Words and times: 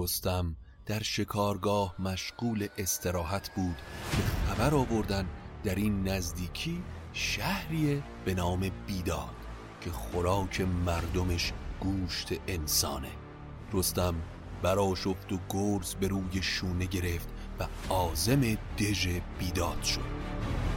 رستم 0.00 0.56
در 0.86 1.02
شکارگاه 1.02 1.94
مشغول 1.98 2.68
استراحت 2.78 3.50
بود 3.54 3.76
که 4.10 4.16
خبر 4.46 4.74
آوردن 4.74 5.26
در 5.64 5.74
این 5.74 6.08
نزدیکی 6.08 6.82
شهریه 7.12 8.02
به 8.24 8.34
نام 8.34 8.70
بیداد 8.86 9.34
که 9.80 9.90
خوراک 9.90 10.60
مردمش 10.60 11.52
گوشت 11.80 12.28
انسانه. 12.48 13.10
رستم 13.72 14.14
براشفت 14.62 15.32
و 15.32 15.38
گرز 15.48 15.94
به 15.94 16.08
روی 16.08 16.42
شونه 16.42 16.84
گرفت 16.84 17.28
و 17.60 17.92
آزم 17.92 18.40
دژ 18.78 19.08
بیداد 19.38 19.82
شد. 19.82 20.69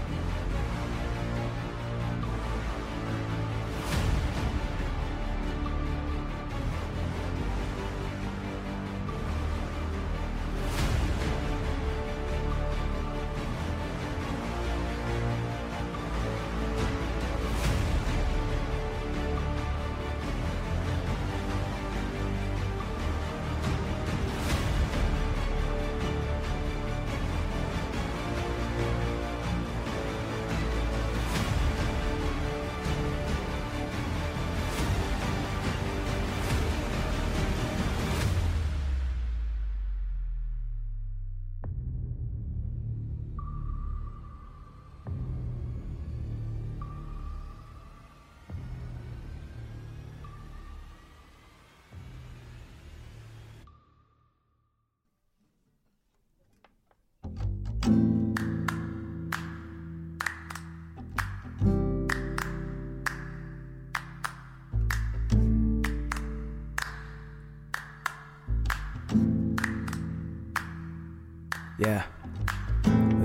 Yeah. 71.80 72.04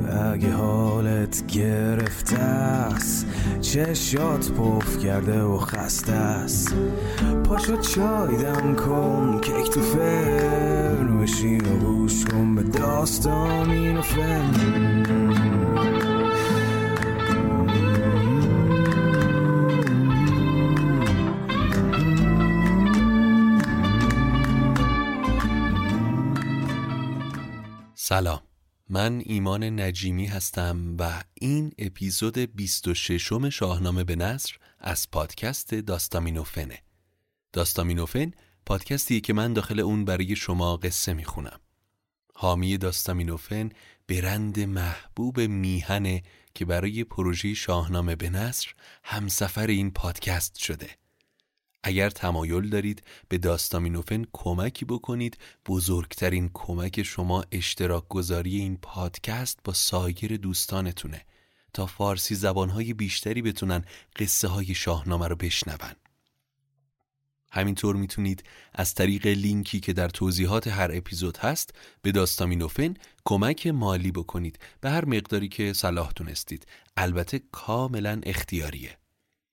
اگه 0.08 0.52
حالت 0.52 1.46
گرفته 1.46 2.38
است 2.38 3.26
چشات 3.60 4.50
پف 4.52 4.98
کرده 4.98 5.42
و 5.42 5.58
خسته 5.58 6.12
است. 6.12 6.74
پاشو 7.44 7.76
چای 7.76 8.36
دم 8.36 8.74
کن 8.74 9.40
کیک 9.40 9.70
تو 9.70 9.80
فرن 9.80 11.20
بشین 11.20 11.66
و 11.66 11.78
گوش 11.78 12.24
کن 12.24 12.54
به 12.54 12.62
داستان 12.62 13.70
این 13.70 14.00
فن. 14.00 14.78
سلام. 27.94 28.47
من 28.90 29.22
ایمان 29.24 29.80
نجیمی 29.80 30.26
هستم 30.26 30.96
و 30.98 31.24
این 31.34 31.72
اپیزود 31.78 32.38
26 32.38 33.32
م 33.32 33.50
شاهنامه 33.50 34.04
به 34.04 34.16
نصر 34.16 34.56
از 34.78 35.10
پادکست 35.10 35.74
داستامینوفنه 35.74 36.78
داستامینوفن 37.52 38.30
پادکستی 38.66 39.20
که 39.20 39.32
من 39.32 39.52
داخل 39.52 39.80
اون 39.80 40.04
برای 40.04 40.36
شما 40.36 40.76
قصه 40.76 41.12
می‌خونم. 41.12 41.60
حامی 42.34 42.78
داستامینوفن 42.78 43.68
برند 44.08 44.60
محبوب 44.60 45.40
میهنه 45.40 46.22
که 46.54 46.64
برای 46.64 47.04
پروژه 47.04 47.54
شاهنامه 47.54 48.16
به 48.16 48.30
نصر 48.30 48.72
همسفر 49.04 49.66
این 49.66 49.90
پادکست 49.90 50.58
شده. 50.58 50.90
اگر 51.88 52.10
تمایل 52.10 52.68
دارید 52.68 53.02
به 53.28 53.38
داستامینوفن 53.38 54.24
کمکی 54.32 54.84
بکنید 54.84 55.38
بزرگترین 55.66 56.50
کمک 56.54 57.02
شما 57.02 57.44
اشتراک 57.52 58.08
گذاری 58.08 58.58
این 58.58 58.76
پادکست 58.76 59.58
با 59.64 59.72
سایر 59.72 60.36
دوستانتونه. 60.36 61.24
تا 61.72 61.86
فارسی 61.86 62.34
زبانهای 62.34 62.94
بیشتری 62.94 63.42
بتونن 63.42 63.84
قصه 64.16 64.48
های 64.48 64.74
شاهنامه 64.74 65.28
رو 65.28 65.36
بشنون. 65.36 65.94
همینطور 67.50 67.96
می‌تونید 67.96 68.44
از 68.74 68.94
طریق 68.94 69.26
لینکی 69.26 69.80
که 69.80 69.92
در 69.92 70.08
توضیحات 70.08 70.68
هر 70.68 70.90
اپیزود 70.94 71.36
هست 71.36 71.74
به 72.02 72.12
داستامینوفن 72.12 72.94
کمک 73.24 73.66
مالی 73.66 74.12
بکنید. 74.12 74.58
به 74.80 74.90
هر 74.90 75.04
مقداری 75.04 75.48
که 75.48 75.72
صلاح 75.72 76.12
تونستید. 76.12 76.66
البته 76.96 77.40
کاملا 77.52 78.20
اختیاریه. 78.22 78.98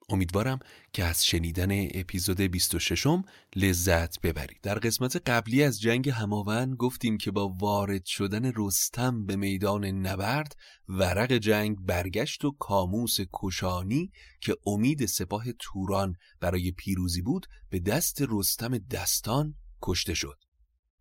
امیدوارم 0.10 0.60
که 0.94 1.04
از 1.04 1.26
شنیدن 1.26 1.70
اپیزود 1.72 2.42
26 2.42 3.08
م 3.08 3.24
لذت 3.56 4.22
ببرید. 4.22 4.60
در 4.64 4.80
قسمت 4.80 5.30
قبلی 5.30 5.64
از 5.64 5.82
جنگ 5.82 6.10
هماون 6.10 6.76
گفتیم 6.76 7.18
که 7.18 7.32
با 7.32 7.50
وارد 7.50 8.06
شدن 8.06 8.52
رستم 8.56 9.26
به 9.26 9.36
میدان 9.36 9.86
نبرد 9.86 10.56
ورق 10.90 11.32
جنگ 11.32 11.78
برگشت 11.80 12.46
و 12.46 12.52
کاموس 12.52 13.18
کشانی 13.34 14.12
که 14.42 14.56
امید 14.66 15.06
سپاه 15.06 15.46
توران 15.60 16.16
برای 16.40 16.72
پیروزی 16.72 17.22
بود 17.22 17.46
به 17.70 17.80
دست 17.80 18.24
رستم 18.30 18.78
دستان 18.78 19.56
کشته 19.82 20.14
شد. 20.14 20.38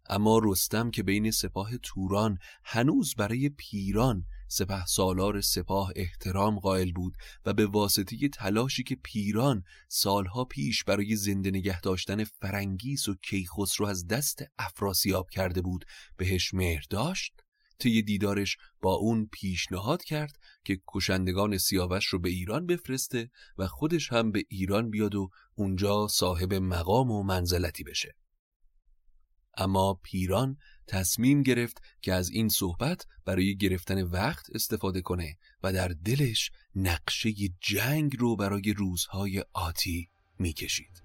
اما 0.08 0.40
رستم 0.42 0.90
که 0.90 1.02
بین 1.02 1.30
سپاه 1.30 1.70
توران 1.82 2.38
هنوز 2.64 3.14
برای 3.14 3.48
پیران 3.48 4.24
سپه 4.48 4.86
سالار 4.86 5.40
سپاه 5.40 5.92
احترام 5.96 6.58
قائل 6.58 6.92
بود 6.92 7.16
و 7.44 7.52
به 7.52 7.66
واسطه 7.66 8.28
تلاشی 8.28 8.82
که 8.82 8.96
پیران 9.02 9.64
سالها 9.88 10.44
پیش 10.44 10.84
برای 10.84 11.16
زنده 11.16 11.50
نگه 11.50 11.80
داشتن 11.80 12.24
فرنگیس 12.24 13.08
و 13.08 13.14
کیخسرو 13.14 13.86
از 13.86 14.06
دست 14.06 14.44
افراسیاب 14.58 15.30
کرده 15.30 15.62
بود 15.62 15.84
بهش 16.16 16.54
مهر 16.54 16.84
داشت 16.90 17.32
طی 17.78 18.02
دیدارش 18.02 18.56
با 18.82 18.94
اون 18.94 19.28
پیشنهاد 19.32 20.04
کرد 20.04 20.38
که 20.64 20.80
کشندگان 20.88 21.58
سیاوش 21.58 22.06
رو 22.06 22.18
به 22.18 22.28
ایران 22.28 22.66
بفرسته 22.66 23.30
و 23.58 23.66
خودش 23.66 24.12
هم 24.12 24.32
به 24.32 24.44
ایران 24.48 24.90
بیاد 24.90 25.14
و 25.14 25.28
اونجا 25.54 26.08
صاحب 26.08 26.54
مقام 26.54 27.10
و 27.10 27.22
منزلتی 27.22 27.84
بشه. 27.84 28.14
اما 29.58 29.94
پیران 30.02 30.56
تصمیم 30.86 31.42
گرفت 31.42 31.82
که 32.02 32.14
از 32.14 32.30
این 32.30 32.48
صحبت 32.48 33.06
برای 33.24 33.56
گرفتن 33.56 34.02
وقت 34.02 34.46
استفاده 34.54 35.00
کنه 35.00 35.36
و 35.62 35.72
در 35.72 35.88
دلش 35.88 36.50
نقشه 36.76 37.32
جنگ 37.60 38.16
رو 38.18 38.36
برای 38.36 38.72
روزهای 38.72 39.44
آتی 39.52 40.08
می‌کشید. 40.38 41.04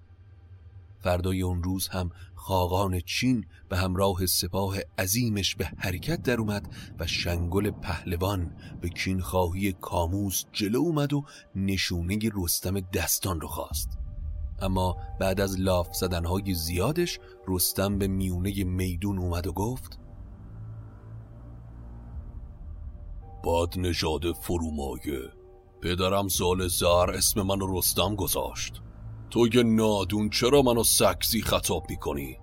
فردای 1.00 1.42
اون 1.42 1.64
روز 1.64 1.88
هم 1.88 2.10
خاقان 2.36 3.00
چین 3.00 3.46
به 3.70 3.78
همراه 3.78 4.26
سپاه 4.26 4.78
عظیمش 4.98 5.56
به 5.56 5.66
حرکت 5.66 6.22
در 6.22 6.40
اومد 6.40 6.76
و 7.00 7.08
شنگل 7.08 7.72
پهلوان 7.72 8.56
به 8.82 8.90
کینخواهی 8.90 9.74
کاموس 9.74 10.44
جلو 10.52 10.80
اومد 10.80 11.14
و 11.14 11.26
نشونه 11.56 12.20
رستم 12.34 12.80
دستان 12.80 13.42
رو 13.42 13.48
خواست. 13.48 13.99
اما 14.62 14.98
بعد 15.20 15.42
از 15.42 15.60
لاف 15.60 15.96
زدنهای 15.96 16.54
زیادش 16.54 17.20
رستم 17.48 17.98
به 17.98 18.08
میونه 18.08 18.64
میدون 18.64 19.18
اومد 19.20 19.48
و 19.48 19.54
گفت 19.54 20.00
باد 23.44 23.74
نژاد 23.78 24.32
فرومایه. 24.32 25.20
پدرم 25.82 26.28
سال 26.28 26.68
زر 26.68 27.12
اسم 27.14 27.42
منو 27.42 27.78
رستم 27.78 28.16
گذاشت. 28.16 28.82
تو 29.30 29.48
یه 29.54 29.64
نادون 29.64 30.30
چرا 30.30 30.62
منو 30.62 30.84
سگزی 30.84 31.42
خطاب 31.42 31.86
می‌کنی؟ 31.90 32.38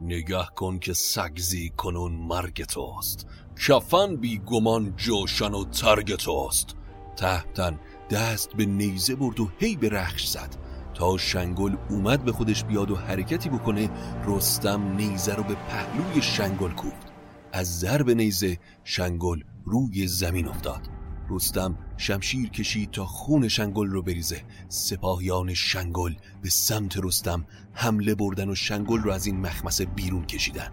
نگه 0.00 0.46
کن 0.56 0.78
که 0.78 0.92
سگزی 0.92 1.70
کنون 1.70 2.12
مرگ 2.12 2.64
توست. 2.64 3.26
کفن 3.66 4.16
بی 4.16 4.38
گمان 4.38 4.96
جوشن 4.96 5.54
و 5.54 5.64
ترگ 5.64 6.14
توست. 6.14 6.76
تحتن 7.16 7.80
دست 8.10 8.56
به 8.56 8.66
نیزه 8.66 9.14
برد 9.14 9.40
و 9.40 9.48
هی 9.58 9.76
به 9.76 9.88
رخش 9.88 10.26
زد. 10.26 10.56
تا 10.94 11.16
شنگل 11.16 11.76
اومد 11.90 12.24
به 12.24 12.32
خودش 12.32 12.64
بیاد 12.64 12.90
و 12.90 12.96
حرکتی 12.96 13.48
بکنه 13.48 13.90
رستم 14.26 14.96
نیزه 14.96 15.34
رو 15.34 15.42
به 15.42 15.54
پهلوی 15.54 16.22
شنگل 16.22 16.70
کوفت. 16.70 17.12
از 17.52 17.78
ضرب 17.78 18.10
نیزه 18.10 18.58
شنگل 18.84 19.40
روی 19.64 20.06
زمین 20.06 20.48
افتاد. 20.48 20.80
رستم 21.30 21.78
شمشیر 21.96 22.50
کشید 22.50 22.90
تا 22.90 23.06
خون 23.06 23.48
شنگل 23.48 23.86
رو 23.86 24.02
بریزه. 24.02 24.42
سپاهیان 24.68 25.54
شنگل 25.54 26.14
به 26.42 26.50
سمت 26.50 26.96
رستم 26.96 27.44
حمله 27.72 28.14
بردن 28.14 28.48
و 28.48 28.54
شنگل 28.54 28.98
رو 28.98 29.10
از 29.10 29.26
این 29.26 29.40
مخمسه 29.40 29.84
بیرون 29.84 30.24
کشیدن. 30.24 30.70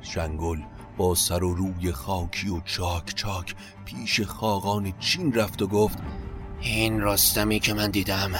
شنگل 0.00 0.58
با 0.96 1.14
سر 1.14 1.44
و 1.44 1.54
روی 1.54 1.92
خاکی 1.92 2.48
و 2.48 2.60
چاک 2.60 3.14
چاک 3.14 3.54
پیش 3.84 4.20
خاقان 4.20 4.92
چین 4.98 5.32
رفت 5.32 5.62
و 5.62 5.66
گفت 5.66 5.98
این 6.60 7.02
رستمی 7.02 7.60
که 7.60 7.74
من 7.74 7.90
دیدم 7.90 8.32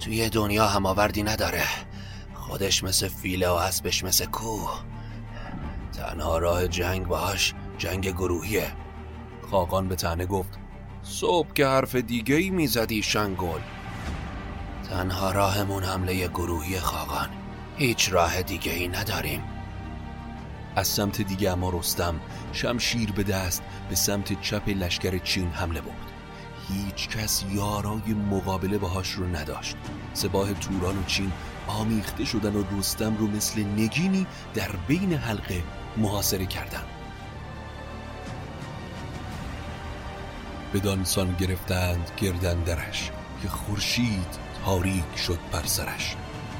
توی 0.00 0.28
دنیا 0.28 0.68
هماوردی 0.68 1.22
نداره. 1.22 1.64
خودش 2.34 2.84
مثل 2.84 3.08
فیله 3.08 3.48
و 3.48 3.52
اسبش 3.52 4.04
مثل 4.04 4.24
کوه. 4.24 4.82
تنها 5.92 6.38
راه 6.38 6.68
جنگ 6.68 7.06
باش 7.06 7.54
جنگ 7.78 8.10
گروهیه. 8.10 8.72
خاقان 9.50 9.88
به 9.88 9.96
تنه 9.96 10.26
گفت 10.26 10.58
صبح 11.02 11.52
که 11.52 11.66
حرف 11.66 11.94
دیگه 11.94 12.34
ای 12.34 12.50
می‌زدی 12.50 13.02
شنگل 13.02 13.60
تنها 14.90 15.32
راهمون 15.32 15.82
حمله 15.84 16.28
گروهی 16.28 16.80
خاقان. 16.80 17.28
هیچ 17.76 18.12
راه 18.12 18.42
دیگه 18.42 18.72
ای 18.72 18.88
نداریم. 18.88 19.42
از 20.76 20.88
سمت 20.88 21.20
دیگه 21.20 21.50
اما 21.50 21.70
رستم 21.70 22.20
شمشیر 22.52 23.12
به 23.12 23.22
دست 23.22 23.62
به 23.88 23.94
سمت 23.94 24.40
چپ 24.40 24.68
لشکر 24.68 25.18
چین 25.18 25.48
حمله 25.48 25.80
برد. 25.80 26.03
هیچ 26.68 27.08
کس 27.08 27.44
یارای 27.52 28.14
مقابله 28.30 28.78
باهاش 28.78 29.10
رو 29.10 29.26
نداشت. 29.36 29.76
سپاه 30.14 30.54
توران 30.54 30.98
و 30.98 31.04
چین 31.06 31.32
آمیخته 31.66 32.24
شدن 32.24 32.56
و 32.56 32.64
رستم 32.78 33.16
رو 33.16 33.26
مثل 33.26 33.64
نگینی 33.64 34.26
در 34.54 34.70
بین 34.88 35.12
حلقه 35.12 35.62
محاصره 35.96 36.46
کردن. 36.46 36.82
بدانسان 40.74 41.36
گرفتند 41.40 42.10
گردن 42.16 42.62
درش 42.62 43.10
که 43.42 43.48
خورشید 43.48 44.38
تاریک 44.64 45.16
شد 45.26 45.38
بر 45.52 45.66
سرش. 45.66 46.16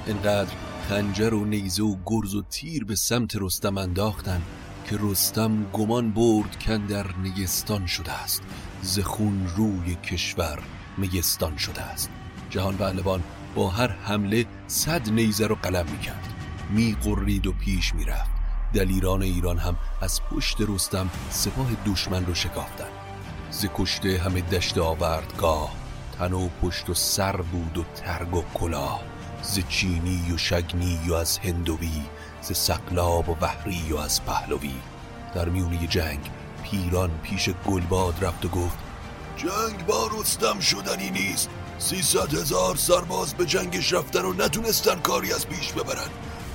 انقدر 0.06 0.52
خنجر 0.88 1.34
و 1.34 1.44
نیزه 1.44 1.82
و 1.82 1.96
گرز 2.06 2.34
و 2.34 2.42
تیر 2.42 2.84
به 2.84 2.94
سمت 2.94 3.36
رستم 3.36 3.78
انداختن 3.78 4.42
که 4.86 4.98
رستم 5.00 5.64
گمان 5.72 6.10
برد 6.10 6.56
کن 6.64 6.86
در 6.86 7.06
نگستان 7.22 7.86
شده 7.86 8.12
است. 8.12 8.42
زخون 8.84 9.46
روی 9.56 9.94
کشور 9.94 10.58
میستان 10.96 11.56
شده 11.56 11.82
است. 11.82 12.10
جهان 12.50 12.76
پهلوان 12.76 13.22
با 13.54 13.69
هر 13.69 13.88
حمله 13.88 14.46
صد 14.66 15.10
نیزه 15.10 15.46
رو 15.46 15.54
قلم 15.54 15.86
می‌کرد. 15.90 16.34
میقرید 16.70 17.46
و 17.46 17.52
پیش 17.52 17.94
می‌رفت. 17.94 18.31
دلیران 18.75 19.22
ایران 19.22 19.58
هم 19.58 19.76
از 20.00 20.20
پشت 20.31 20.56
رستم 20.60 21.10
سپاه 21.31 21.66
دشمن 21.86 22.26
رو 22.26 22.34
شکافتن. 22.34 22.88
ز 23.50 23.66
کشته 23.75 24.19
همه 24.19 24.40
دشت 24.40 24.78
آوردگاه 24.78 25.75
تن 26.19 26.32
و 26.32 26.48
پشت 26.62 26.90
و 26.90 26.94
سر 26.94 27.37
بود 27.37 27.78
و 27.78 27.84
ترگ 27.94 28.34
و 28.34 28.44
کلاه. 28.54 29.00
ز 29.42 29.58
چینی 29.69 30.32
و 30.34 30.37
شگنی 30.37 30.98
و 31.08 31.14
از 31.14 31.38
هندوی 31.38 32.02
ز 32.42 32.52
سقلاب 32.56 33.28
و 33.28 33.35
بحری 33.35 33.92
و 33.92 33.97
از 33.97 34.25
پهلوی. 34.25 34.75
در 35.35 35.49
میونه 35.49 35.87
جنگ 35.87 36.30
پیران 36.64 37.11
پیش 37.23 37.50
گلباد 37.66 38.25
رفت 38.25 38.44
و 38.44 38.49
گفت 38.49 38.78
جنگ 39.37 39.87
با 39.87 40.11
رستم 40.18 40.61
شدنی 40.61 41.11
نیست. 41.11 41.49
سیصد 41.78 42.35
هزار 42.35 42.76
سرباز 42.76 43.35
به 43.35 43.47
جنگش 43.47 43.92
رفتن 43.92 44.25
و 44.25 44.33
نتونستن 44.33 45.00
کاری 45.00 45.33
از 45.33 45.49
پیش 45.49 45.73
ببرن. 45.73 46.09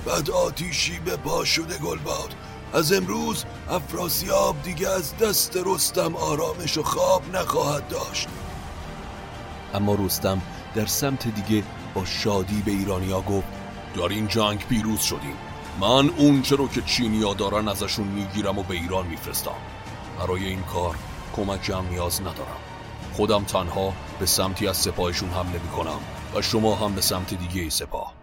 بعد 0.06 0.30
آتیشی 0.30 0.98
به 0.98 1.16
پا 1.16 1.44
شده 1.44 1.78
گلباد. 1.78 2.34
از 2.72 2.92
امروز 2.92 3.44
افراسیاب 3.70 4.62
دیگه 4.62 4.88
از 4.88 5.18
دست 5.18 5.58
رستم 5.64 6.16
آرامش 6.16 6.78
و 6.78 6.82
خواب 6.82 7.36
نخواهد 7.36 7.88
داشت. 7.88 8.28
اما 9.74 9.94
رستم 9.94 10.42
در 10.74 10.86
سمت 10.86 11.28
دیگه 11.28 11.64
با 11.94 12.04
شادی 12.04 12.62
به 12.62 12.70
ایرانیا 12.70 13.20
گفت 13.20 13.48
در 13.96 14.08
این 14.08 14.28
جنگ 14.28 14.66
پیروز 14.68 15.00
شدیم. 15.00 15.36
من 15.80 16.08
اونچه 16.08 16.56
رو 16.56 16.68
که 16.68 16.82
چینیا 16.82 17.34
دارن 17.34 17.68
ازشون 17.68 18.06
می‌گیرم 18.06 18.58
و 18.58 18.62
به 18.62 18.74
ایران 18.74 19.06
میفرستم. 19.06 19.54
برای 20.20 20.46
این 20.46 20.62
کار 20.62 20.96
کمکم 21.36 21.88
نیاز 21.88 22.20
ندارم. 22.20 22.60
خودم 23.12 23.44
تنها 23.44 23.92
به 24.18 24.26
سمتی 24.26 24.68
از 24.68 24.76
سپاهشون 24.76 25.28
حمله 25.28 25.62
می‌کنم 25.62 26.00
و 26.34 26.42
شما 26.42 26.74
هم 26.74 26.94
به 26.94 27.00
سمت 27.00 27.34
دیگه 27.34 27.70
سپاه. 27.70 28.14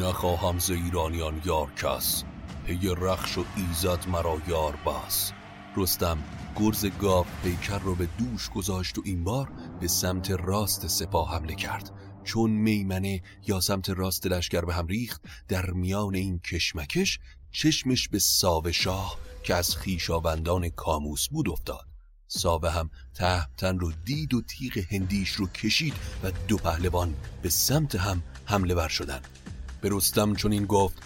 نخواهم 0.00 0.58
ز 0.58 0.70
ایرانیان 0.70 1.42
یار 1.44 1.72
کس. 1.72 2.24
پی 2.66 2.94
رخش 2.96 3.38
و 3.38 3.44
ایزد 3.56 4.08
مرا 4.08 4.38
یار 4.48 4.76
بس. 4.76 5.32
رستم 5.76 6.18
گرز 6.56 6.86
گاو 6.86 7.26
پیکر 7.42 7.78
رو 7.78 7.94
به 7.94 8.08
دوش 8.18 8.50
گذاشت 8.50 8.98
و 8.98 9.02
این 9.04 9.24
بار 9.24 9.48
به 9.80 9.88
سمت 9.88 10.30
راست 10.30 10.86
سپاه 10.86 11.34
حمله 11.34 11.54
کرد. 11.54 11.90
چون 12.24 12.50
میمنه 12.50 13.22
یا 13.46 13.60
سمت 13.60 13.90
راست 13.90 14.26
لشکر 14.26 14.60
به 14.60 14.74
هم 14.74 14.86
ریخت 14.86 15.22
در 15.48 15.70
میان 15.70 16.14
این 16.14 16.38
کشمکش 16.38 17.18
چشمش 17.52 18.08
به 18.08 18.18
ساوه 18.18 18.72
شاه 18.72 19.18
که 19.42 19.54
از 19.54 19.76
خیشاوندان 19.76 20.68
کاموس 20.68 21.28
بود 21.28 21.48
افتاد. 21.48 21.86
ساوه 22.28 22.70
هم 22.70 22.90
تهتن 23.14 23.78
رو 23.78 23.92
دید 24.04 24.34
و 24.34 24.42
تیغ 24.42 24.78
هندیش 24.90 25.30
رو 25.30 25.46
کشید 25.46 25.94
و 26.22 26.30
دو 26.48 26.56
پهلوان 26.56 27.14
به 27.42 27.48
سمت 27.48 27.94
هم 27.94 28.22
حمله 28.44 28.74
بر 28.74 28.88
شدن 28.88 29.20
به 29.80 29.88
رستم 29.92 30.34
چون 30.34 30.52
این 30.52 30.66
گفت 30.66 31.02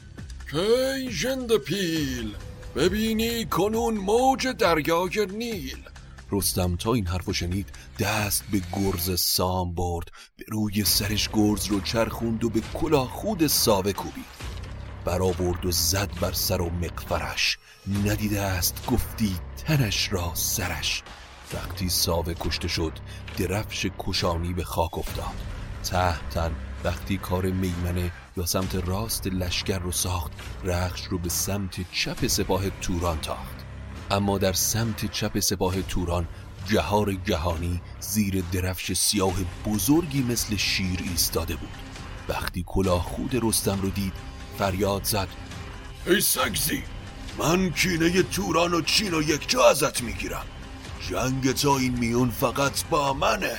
ای 0.53 1.11
ژند 1.11 1.57
پیل 1.57 2.35
ببینی 2.77 3.45
کنون 3.45 3.95
موج 3.95 4.47
دریای 4.47 5.27
نیل. 5.27 5.79
رستم 6.33 6.77
تا 6.77 6.95
این 6.95 7.07
حرفو 7.07 7.33
شنید 7.33 7.69
دست 7.99 8.45
به 8.53 8.63
گرز 8.73 9.21
سام 9.21 9.75
برد 9.75 10.11
به 10.37 10.45
روی 10.49 10.85
سرش 10.85 11.29
گرز 11.33 11.67
رو 11.67 11.81
چرخوند 11.81 12.45
و 12.45 12.51
به 12.51 12.61
کلاه 12.75 13.09
خود 13.09 13.47
ساوه 13.47 13.93
کوبید. 13.93 14.25
برآورد 15.07 15.67
و 15.67 15.71
زد 15.71 16.11
بر 16.21 16.33
سر 16.33 16.61
و 16.61 16.71
مقفرش. 16.71 17.59
ندیده 18.05 18.41
است 18.41 18.87
گفتی 18.87 19.37
تنش 19.57 20.13
را 20.13 20.31
سرش. 20.35 21.03
وقتی 21.55 21.89
ساوه 21.89 22.35
کشته 22.35 22.69
شد 22.69 22.93
درفش 23.39 23.87
کشانی 23.99 24.53
به 24.53 24.65
خاک 24.65 24.99
افتاد. 24.99 25.35
تحتن 25.85 26.53
وقتی 26.85 27.19
کار 27.19 27.47
میمنه 27.47 28.13
یا 28.37 28.47
سمت 28.47 28.75
راست 28.75 29.27
لشکر 29.27 29.79
رو 29.79 29.93
ساخت 29.93 30.33
رخش 30.65 31.05
رو 31.05 31.19
به 31.19 31.29
سمت 31.29 31.93
چپ 31.93 32.27
سپاه 32.27 32.71
توران 32.71 33.21
تاخت. 33.21 33.65
اما 34.11 34.39
در 34.39 34.53
سمت 34.53 35.13
چپ 35.13 35.39
سپاه 35.39 35.83
توران 35.83 36.29
جهار 36.69 37.13
جهانی 37.25 37.81
زیر 38.01 38.45
درفش 38.53 38.93
سیاه 38.93 39.35
بزرگی 39.67 40.23
مثل 40.23 40.57
شیر 40.57 41.01
ایستاده 41.11 41.57
بود. 41.57 41.69
وقتی 42.29 42.65
کلاه 42.67 43.03
خود 43.03 43.39
رستم 43.43 43.81
رو 43.83 43.91
دید 43.91 44.36
فریاد 44.59 45.05
زد. 45.05 45.29
ای 46.07 46.21
سگزی 46.21 46.83
من 47.39 47.71
کینه 47.71 48.23
توران 48.23 48.75
و 48.75 48.81
چین 48.81 49.15
و 49.15 49.23
یک 49.23 49.49
جا 49.49 49.71
ازت 49.71 50.03
می‌گیرم. 50.03 50.47
جنگ 51.11 51.53
تا 51.53 51.77
این 51.77 51.99
میون 51.99 52.31
فقط 52.31 52.85
با 52.91 53.13
منه. 53.13 53.59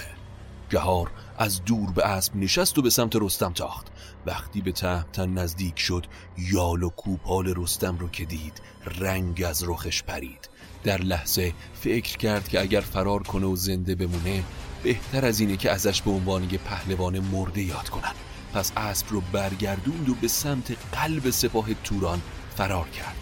جهار 0.70 1.12
از 1.38 1.64
دور 1.66 1.92
به 1.92 2.06
اسب 2.06 2.36
نشست 2.36 2.78
و 2.78 2.82
به 2.82 2.90
سمت 2.90 3.16
رستم 3.16 3.54
تاخت. 3.54 3.88
وقتی 4.26 4.62
به 4.62 4.72
تهمتن 4.72 5.34
نزدیک 5.34 5.80
شد 5.80 6.06
یال 6.38 6.84
و 6.84 6.90
کوپال 6.90 7.54
رستم 7.58 7.98
رو 7.98 8.10
که 8.10 8.26
دید 8.26 8.62
رنگ 9.00 9.44
از 9.44 9.64
رخش 9.70 10.04
پرید. 10.04 10.50
در 10.84 10.98
لحظه 10.98 11.54
فکر 11.82 12.18
کرد 12.18 12.48
که 12.48 12.62
اگر 12.62 12.82
فرار 12.82 13.24
کنه 13.24 13.46
و 13.46 13.56
زنده 13.56 13.96
بمونه 13.96 14.44
بهتر 14.84 15.26
از 15.26 15.40
اینه 15.40 15.58
که 15.58 15.72
ازش 15.72 16.02
به 16.02 16.12
عنوان 16.12 16.44
یه 16.44 16.58
پهلوان 16.58 17.20
مرده 17.20 17.62
یاد 17.62 17.90
کنن. 17.90 18.14
پس 18.58 18.72
اسب 18.78 19.06
رو 19.10 19.22
برگردوند 19.22 20.10
و 20.10 20.16
به 20.16 20.28
سمت 20.28 20.78
قلب 20.92 21.30
سپاه 21.30 21.74
توران 21.74 22.22
فرار 22.56 22.90
کرد. 22.90 23.16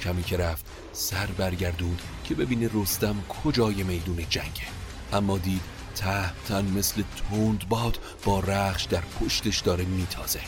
کمی 0.00 0.22
که 0.22 0.36
رفت 0.36 0.66
سر 0.92 1.26
برگردوند 1.26 2.02
که 2.24 2.34
ببینه 2.34 2.70
رستم 2.74 3.16
کجای 3.28 3.82
میدون 3.82 4.16
جنگه. 4.16 4.68
اما 5.12 5.38
دید 5.38 5.60
تهتن 5.94 6.64
مثل 6.64 7.02
تند 7.02 7.68
باد 7.68 7.98
با 8.24 8.40
رخش 8.40 8.84
در 8.84 9.00
پشتش 9.00 9.60
داره 9.60 9.84
میتازه. 9.84 10.40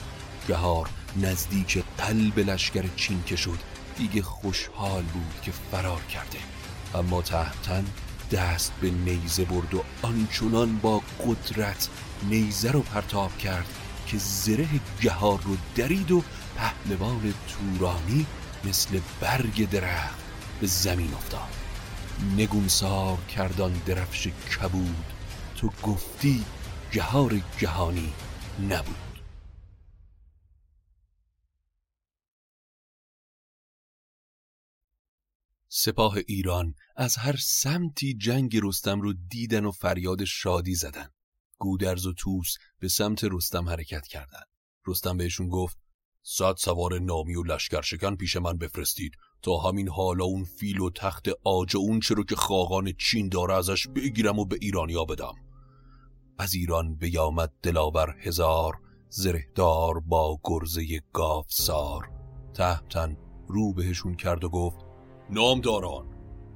گهار 0.49 0.89
نزدیک 1.17 1.85
قلب 1.99 2.39
لشکر 2.39 2.85
چین 2.97 3.23
که 3.27 3.37
شد. 3.37 3.59
دیگه 3.99 4.23
خوشحال 4.23 5.03
بود 5.03 5.41
که 5.43 5.53
فرار 5.71 6.01
کرده. 6.03 6.39
اما 6.95 7.23
تهتن 7.23 7.85
دست 8.33 8.73
به 8.81 8.91
نیزه 8.91 9.45
برد 9.45 9.75
و 9.75 9.83
آنچنان 10.03 10.79
با 10.79 11.03
قدرت 11.27 11.89
نیزه 12.23 12.71
رو 12.71 12.81
پرتاب 12.81 13.39
کرد 13.39 13.67
که 14.11 14.19
زره 14.19 14.69
گهار 15.03 15.41
رو 15.43 15.57
درید 15.75 16.11
و 16.11 16.25
پهلوان 16.57 17.35
تورانی 17.49 18.27
مثل 18.65 19.01
برگ 19.21 19.71
درخت 19.71 20.21
به 20.61 20.67
زمین 20.67 21.15
افتاد. 21.15 21.49
نگونسار 22.37 23.19
کردان 23.25 23.73
درفش 23.87 24.27
کبود 24.27 25.05
تو 25.57 25.71
گفتی 25.83 26.45
جهار 26.91 27.41
جهانی 27.59 28.13
نبود. 28.69 28.97
سپاه 35.69 36.17
ایران 36.27 36.75
از 36.97 37.17
هر 37.17 37.37
سمتی 37.37 38.15
جنگ 38.15 38.59
رستم 38.63 39.01
رو 39.01 39.13
دیدن 39.13 39.65
و 39.65 39.71
فریاد 39.71 40.25
شادی 40.25 40.75
زدن. 40.75 41.09
گودرز 41.61 42.07
و 42.07 42.13
توس 42.13 42.55
به 42.79 42.89
سمت 42.89 43.25
رستم 43.25 43.69
حرکت 43.69 44.07
کردند. 44.07 44.47
رستم 44.87 45.17
بهشون 45.17 45.49
گفت 45.49 45.79
صد 46.23 46.55
سوار 46.59 46.99
نامی 46.99 47.35
و 47.35 47.43
لشکرشکن 47.43 48.17
پیش 48.17 48.37
من 48.37 48.59
بفرستید 48.59 49.13
تا 49.43 49.57
همین 49.57 49.89
حالا 49.89 50.25
اون 50.25 50.45
فیل 50.45 50.81
و 50.81 50.91
تخت 50.91 51.29
آج 51.45 51.77
اون 51.77 52.01
چرا 52.01 52.23
که 52.23 52.37
خاقان 52.37 52.93
چین 52.93 53.29
داره 53.29 53.55
ازش 53.55 53.87
بگیرم 53.87 54.39
و 54.39 54.45
به 54.45 54.57
ایرانیا 54.61 55.05
بدم 55.05 55.35
از 56.39 56.55
ایران 56.55 56.95
بیامد 56.95 57.53
دلاور 57.63 58.17
هزار 58.21 58.75
زرهدار 59.09 60.01
با 60.01 60.41
گرزه 60.45 61.01
گاف 61.13 61.47
سار 61.49 62.11
تهتن 62.55 63.17
رو 63.49 63.73
بهشون 63.73 64.17
کرد 64.17 64.45
و 64.45 64.49
گفت 64.49 64.79
نامداران 65.31 66.10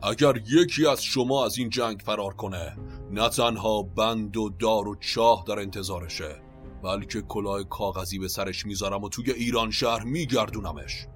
اگر 0.05 0.37
یکی 0.37 0.87
از 0.87 1.05
شما 1.05 1.45
از 1.45 1.59
این 1.59 1.71
جنگ 1.71 2.01
فرار 2.05 2.35
کنه 2.35 2.77
نه 3.11 3.29
تنها 3.29 3.83
بند 3.83 4.37
و 4.37 4.49
دار 4.49 4.89
و 4.89 4.97
چاه 5.01 5.45
در 5.47 5.59
انتظارشه 5.59 6.43
بلکه 6.83 7.23
کلاه 7.23 7.65
کاغذی 7.65 8.19
به 8.19 8.29
سرش 8.29 8.67
می‌ذارم 8.67 9.05
و 9.05 9.09
توی 9.09 9.33
ایران 9.33 9.71
شهر 9.71 10.05
میگردونمش. 10.05 11.07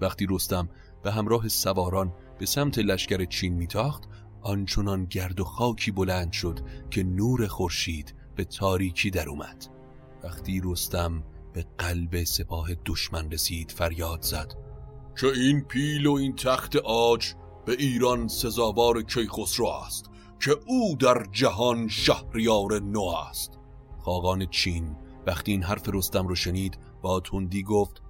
وقتی 0.00 0.26
رستم 0.30 0.68
به 1.02 1.12
همراه 1.12 1.48
سواران 1.48 2.14
به 2.38 2.46
سمت 2.46 2.78
لشکر 2.78 3.24
چین 3.24 3.54
میتاخت 3.54 4.04
آنچنان 4.42 5.04
گرد 5.04 5.40
و 5.40 5.44
خاکی 5.44 5.90
بلند 5.90 6.32
شد 6.32 6.60
که 6.90 7.02
نور 7.02 7.46
خورشید 7.46 8.14
به 8.36 8.44
تاریکی 8.44 9.10
در 9.10 9.28
اومد. 9.28 9.66
وقتی 10.24 10.60
رستم 10.64 11.22
به 11.52 11.66
قلب 11.78 12.24
سپاه 12.24 12.68
دشمن 12.86 13.30
رسید 13.30 13.70
فریاد 13.70 14.22
زد. 14.22 14.54
که 15.20 15.26
این 15.26 15.60
پیل 15.60 16.06
و 16.06 16.12
این 16.12 16.36
تخت 16.36 16.76
آج 16.76 17.34
به 17.68 17.76
ایران 17.78 18.28
سزاوار 18.28 19.02
کیخسرو 19.02 19.66
است 19.66 20.10
که 20.40 20.56
او 20.66 20.96
در 20.96 21.26
جهان 21.32 21.88
شهریار 21.88 22.80
نو 22.80 23.02
است. 23.02 23.58
خاقان 23.98 24.46
چین 24.46 24.96
وقتی 25.26 25.52
این 25.52 25.62
حرف 25.62 25.88
رستم 25.88 26.26
رو 26.26 26.34
شنید 26.34 26.78
با 27.02 27.20
تندی 27.20 27.62
گفت 27.62 28.02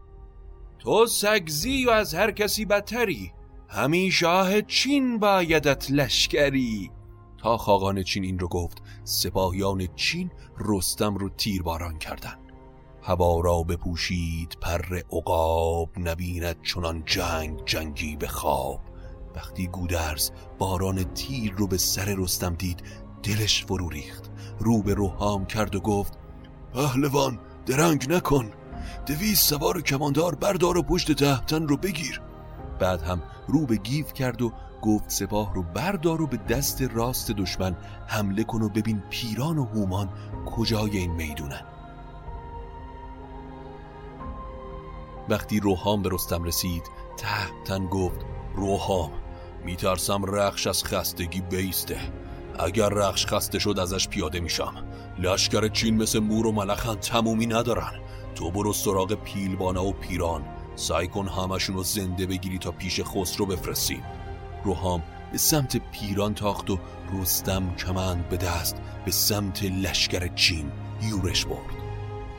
تو 0.79 1.07
سگزی 1.07 1.85
و 1.87 1.91
از 1.91 2.15
هر 2.15 2.31
کسی 2.31 2.65
بدتری 2.65 3.33
همین 3.69 4.11
شاه 4.11 4.62
چین 4.62 5.19
بایدت 5.19 5.91
لشکری. 5.91 6.91
تا 7.38 7.57
خاقان 7.57 8.03
چین 8.03 8.25
این 8.25 8.38
رو 8.38 8.49
گفت 8.49 8.83
سپاهیان 9.05 9.88
چین 9.97 10.31
رستم 10.59 11.15
رو 11.15 11.29
تیرباران 11.29 11.99
کردند. 11.99 12.53
هوا 13.03 13.41
را 13.41 13.62
بپوشید 13.62 14.57
پر 14.61 15.03
عقاب 15.12 15.91
نبیند 15.99 16.62
چنان 16.62 17.03
جنگ 17.07 17.65
جنگی 17.65 18.17
به 18.17 18.29
خواب. 18.29 18.88
وقتی 19.37 19.66
گودرز 19.66 20.30
باران 20.58 21.02
تیر 21.02 21.54
رو 21.56 21.66
به 21.66 21.78
سر 21.78 22.14
رستم 22.18 22.54
دید 22.54 22.82
دلش 23.23 23.64
فرو 23.64 23.88
ریخت. 23.88 24.30
رو 24.58 24.82
به 24.82 24.94
روحام 24.94 25.47
کرد 25.47 25.75
و 25.75 25.80
گفت 25.80 26.18
پهلوان 26.75 27.38
درنگ 27.66 28.12
نکن. 28.12 28.50
دویز 29.06 29.38
سوار 29.38 29.82
کماندار 29.82 30.35
بردار 30.35 30.78
و 30.78 30.82
پشت 30.82 31.12
تهتن 31.12 31.68
رو 31.68 31.76
بگیر. 31.76 32.20
بعد 32.78 33.02
هم 33.02 33.23
رو 33.49 33.66
به 33.66 33.76
گیف 33.76 34.12
کرد 34.12 34.42
و 34.42 34.52
گفت 34.82 35.11
سپاه 35.11 35.54
رو 35.54 35.62
بردار 35.62 36.23
و 36.23 36.26
به 36.26 36.37
دست 36.37 36.82
راست 36.82 37.30
دشمن 37.30 37.76
حمله 38.06 38.44
کن 38.44 38.62
و 38.62 38.68
ببین 38.68 39.02
پیران 39.11 39.58
و 39.58 39.64
هومان 39.64 40.08
کجای 40.47 40.99
این 40.99 41.12
می‌دونن. 41.12 41.62
وقتی 45.28 45.61
روحام 45.61 46.02
به 46.02 46.08
رستم 46.12 46.44
رسید 46.44 46.82
تهتن 47.16 47.87
گفت 47.87 48.20
روحام 48.55 49.11
میترسم 49.64 50.25
رخش 50.25 50.67
از 50.67 50.85
خستگی 50.85 51.40
بیسته. 51.40 51.99
اگر 52.59 52.88
رخش 52.88 53.26
خسته 53.26 53.59
شد 53.59 53.78
ازش 53.78 54.09
پیاده 54.09 54.40
میشم. 54.40 54.75
لشکر 55.19 55.69
چین 55.69 55.97
مثل 55.97 56.19
مور 56.19 56.47
و 56.47 56.52
ملخن 56.52 56.95
تمومی 56.95 57.47
ندارن. 57.47 57.93
تو 58.35 58.50
برو 58.50 58.73
سراغ 58.73 59.14
پیلبانا 59.14 59.85
و 59.85 59.93
پیران. 59.93 60.45
سعی 60.76 61.09
کن 61.09 61.28
همشون 61.28 61.76
رو 61.76 61.83
زنده 61.83 62.26
بگیری 62.26 62.59
تا 62.59 62.71
پیش 62.71 63.00
خسرو 63.00 63.47
بفرستیم 63.47 64.02
روحام 64.64 65.02
به 65.33 65.38
سمت 65.38 65.76
پیران 65.76 66.35
تاخت 66.35 66.71
و 66.71 66.78
رستم 67.12 67.75
کمند 67.75 68.28
به 68.28 68.37
دست. 68.37 68.76
به 69.05 69.11
سمت 69.11 69.62
لشکر 69.62 70.35
چین 70.35 70.73
یورش 71.02 71.45
برد. 71.45 71.76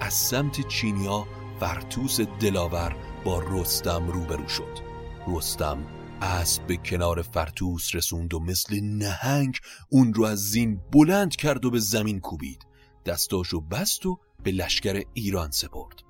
از 0.01 0.13
سمت 0.13 0.67
چینیا 0.67 1.25
فرتوس 1.59 2.19
دلاور 2.21 2.95
با 3.25 3.43
رستم 3.51 4.07
روبرو 4.07 4.47
شد. 4.47 4.79
رستم 5.27 5.77
اسب 6.21 6.67
به 6.67 6.77
کنار 6.77 7.21
فرتوس 7.21 7.95
رسوند 7.95 8.33
و 8.33 8.39
مثل 8.39 8.79
نهنگ 8.79 9.55
اون 9.89 10.13
رو 10.13 10.25
از 10.25 10.39
زین 10.39 10.81
بلند 10.91 11.35
کرد 11.35 11.65
و 11.65 11.71
به 11.71 11.79
زمین 11.79 12.19
کوبید. 12.19 12.65
دستاشو 13.05 13.61
بست 13.61 14.05
و 14.05 14.19
به 14.43 14.51
لشکر 14.51 15.03
ایران 15.13 15.51
سپرد. 15.51 16.03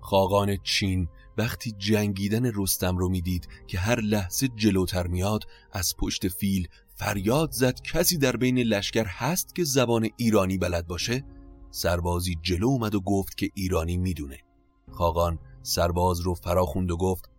خاقان 0.00 0.56
چین 0.56 1.08
وقتی 1.38 1.72
جنگیدن 1.78 2.50
رستم 2.54 2.96
رو 2.96 3.08
می‌دید 3.08 3.48
که 3.66 3.78
هر 3.78 4.00
لحظه 4.00 4.48
جلوتر 4.48 5.06
میاد 5.06 5.44
از 5.72 5.94
پشت 5.98 6.28
فیل 6.28 6.68
فریاد 6.96 7.50
زد. 7.50 7.80
کسی 7.80 8.18
در 8.18 8.36
بین 8.36 8.58
لشکر 8.58 9.04
هست 9.06 9.54
که 9.54 9.64
زبان 9.64 10.08
ایرانی 10.16 10.58
بلد 10.58 10.86
باشه؟ 10.86 11.24
سربازی 11.70 12.34
جلو 12.42 12.66
اومد 12.66 12.94
و 12.94 13.00
گفت 13.00 13.36
که 13.36 13.50
ایرانی 13.54 13.96
می‌دونه. 13.96 14.38
خاقان 14.90 15.38
سرباز 15.62 16.20
رو 16.20 16.34
فرا 16.34 16.66
خوند 16.66 16.90
و 16.90 16.96
گفت 16.96 17.30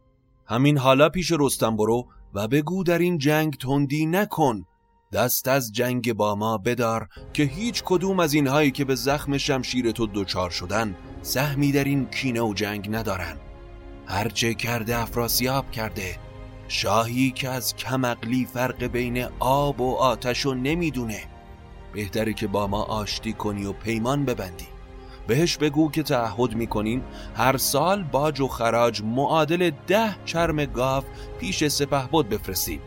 همین 0.46 0.77
حالا 0.77 1.10
پیش 1.10 1.32
رستم 1.39 1.77
برو 1.77 2.08
و 2.34 2.48
بگو 2.48 2.84
در 2.84 3.00
این 3.00 3.18
جنگ 3.18 3.53
تندی 3.53 4.06
نکن. 4.06 4.65
دست 5.13 5.48
از 5.48 5.72
جنگ 5.72 6.13
با 6.13 6.36
ما 6.36 6.58
بدار 6.58 7.08
که 7.34 7.44
هیچ 7.44 7.84
کدوم 7.86 8.20
از 8.20 8.34
اینهایی 8.34 8.72
که 8.72 8.86
به 8.86 8.96
زخم 8.96 9.38
شمشیر 9.38 9.92
تو 9.92 10.08
دچار 10.13 10.50
شدن 10.50 10.96
سهمی 11.22 11.72
در 11.72 11.84
این 11.84 12.06
کینه 12.06 12.42
و 12.42 12.53
جنگ 12.53 12.96
ندارن. 12.96 13.38
هرچه 14.06 14.53
کرده 14.53 14.98
افراسیاب 14.98 15.72
کرده. 15.72 16.18
شاهی 16.68 17.32
که 17.32 17.50
از 17.50 17.75
کمقلی 17.75 18.46
فرق 18.46 18.84
بین 18.84 19.25
آب 19.39 19.82
و 19.82 19.96
آتش 19.96 20.39
رو 20.39 20.53
نمی‌دونه. 20.53 21.24
بهتره 21.94 22.34
که 22.34 22.48
با 22.48 22.68
ما 22.68 22.84
آشتی 22.84 23.34
کنی 23.34 23.65
و 23.65 23.74
پیمان 23.74 24.25
ببندی. 24.25 24.73
بهش 25.27 25.58
بگو 25.58 25.92
که 25.92 26.03
تعهد 26.03 26.56
می‌کنیم 26.56 27.03
هر 27.36 27.58
سال 27.58 28.03
باج 28.03 28.42
و 28.42 28.48
خراج 28.48 29.01
معادل 29.01 29.72
ده 29.88 30.15
چرم 30.25 30.65
گاو 30.65 31.03
پیش 31.39 31.68
سپه 31.68 32.08
بود 32.08 32.30
بفرستیم 32.30 32.82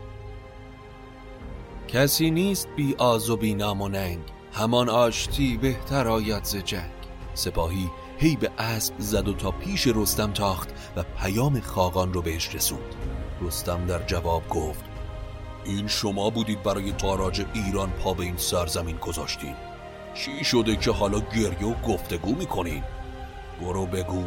کسی 1.87 2.31
نیست 2.31 2.67
بی 2.75 2.95
آز 2.97 3.29
و 3.29 3.37
بی 3.37 3.55
نام 3.55 3.81
و 3.81 3.89
ننگ. 3.89 4.19
همان 4.53 4.89
آشتی 4.89 5.57
بهتر 5.57 6.07
آید 6.07 6.43
ز 6.43 6.55
جنگ. 6.55 6.91
سپاهی 7.33 7.89
هی 8.17 8.35
به 8.35 8.51
اسب 8.57 8.93
زد 8.97 9.27
و 9.27 9.33
تا 9.33 9.51
پیش 9.51 9.87
رستم 9.87 10.31
تاخت 10.31 10.69
و 10.95 11.03
پیام 11.03 11.59
خاقان 11.59 12.13
رو 12.13 12.21
بهش 12.21 12.55
رسوند. 12.55 12.95
رستم 13.41 13.85
در 13.85 14.03
جواب 14.05 14.49
گفت 14.49 14.85
این 15.65 15.87
شما 15.87 16.29
بودید 16.29 16.63
برای 16.63 16.91
تاراج 16.91 17.45
ایران 17.53 17.89
پا 17.89 18.13
به 18.13 18.23
این 18.23 18.37
سرزمین 18.37 18.97
گذاشتین. 18.97 19.55
چی 20.17 20.43
شده 20.43 20.75
که 20.75 20.91
حالا 20.91 21.19
گریه 21.19 21.65
و 21.67 21.73
گفتگو 21.73 22.35
می‌کنین؟ 22.35 22.83
برو 23.61 23.85
بگو 23.85 24.23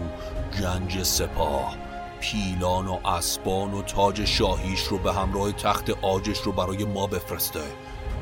گنج 0.60 1.02
سپاه 1.02 1.76
پیلان 2.20 2.86
و 2.86 3.06
اسبان 3.06 3.74
و 3.74 3.82
تاج 3.82 4.24
شاهیش 4.24 4.82
رو 4.82 4.98
به 4.98 5.12
همراه 5.12 5.52
تخت 5.52 5.90
آجش 5.90 6.38
رو 6.38 6.52
برای 6.52 6.84
ما 6.84 7.06
بفرسته. 7.06 7.60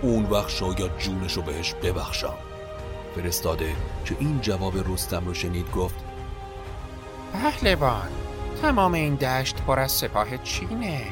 اون 0.02 0.24
وقت 0.24 0.48
شاید 0.48 0.98
جونش 0.98 1.32
رو 1.32 1.42
بهش 1.42 1.74
ببخشم. 1.74 2.34
فرستاده 3.14 3.76
که 4.04 4.16
این 4.20 4.40
جواب 4.40 4.92
رستم 4.92 5.26
رو 5.26 5.34
شنید 5.34 5.70
گفت 5.70 6.04
پهلوان 7.32 8.08
تمام 8.62 8.94
این 8.94 9.14
دشت 9.14 9.56
پر 9.56 9.80
از 9.80 9.92
سپاه 9.92 10.36
چینه. 10.36 11.02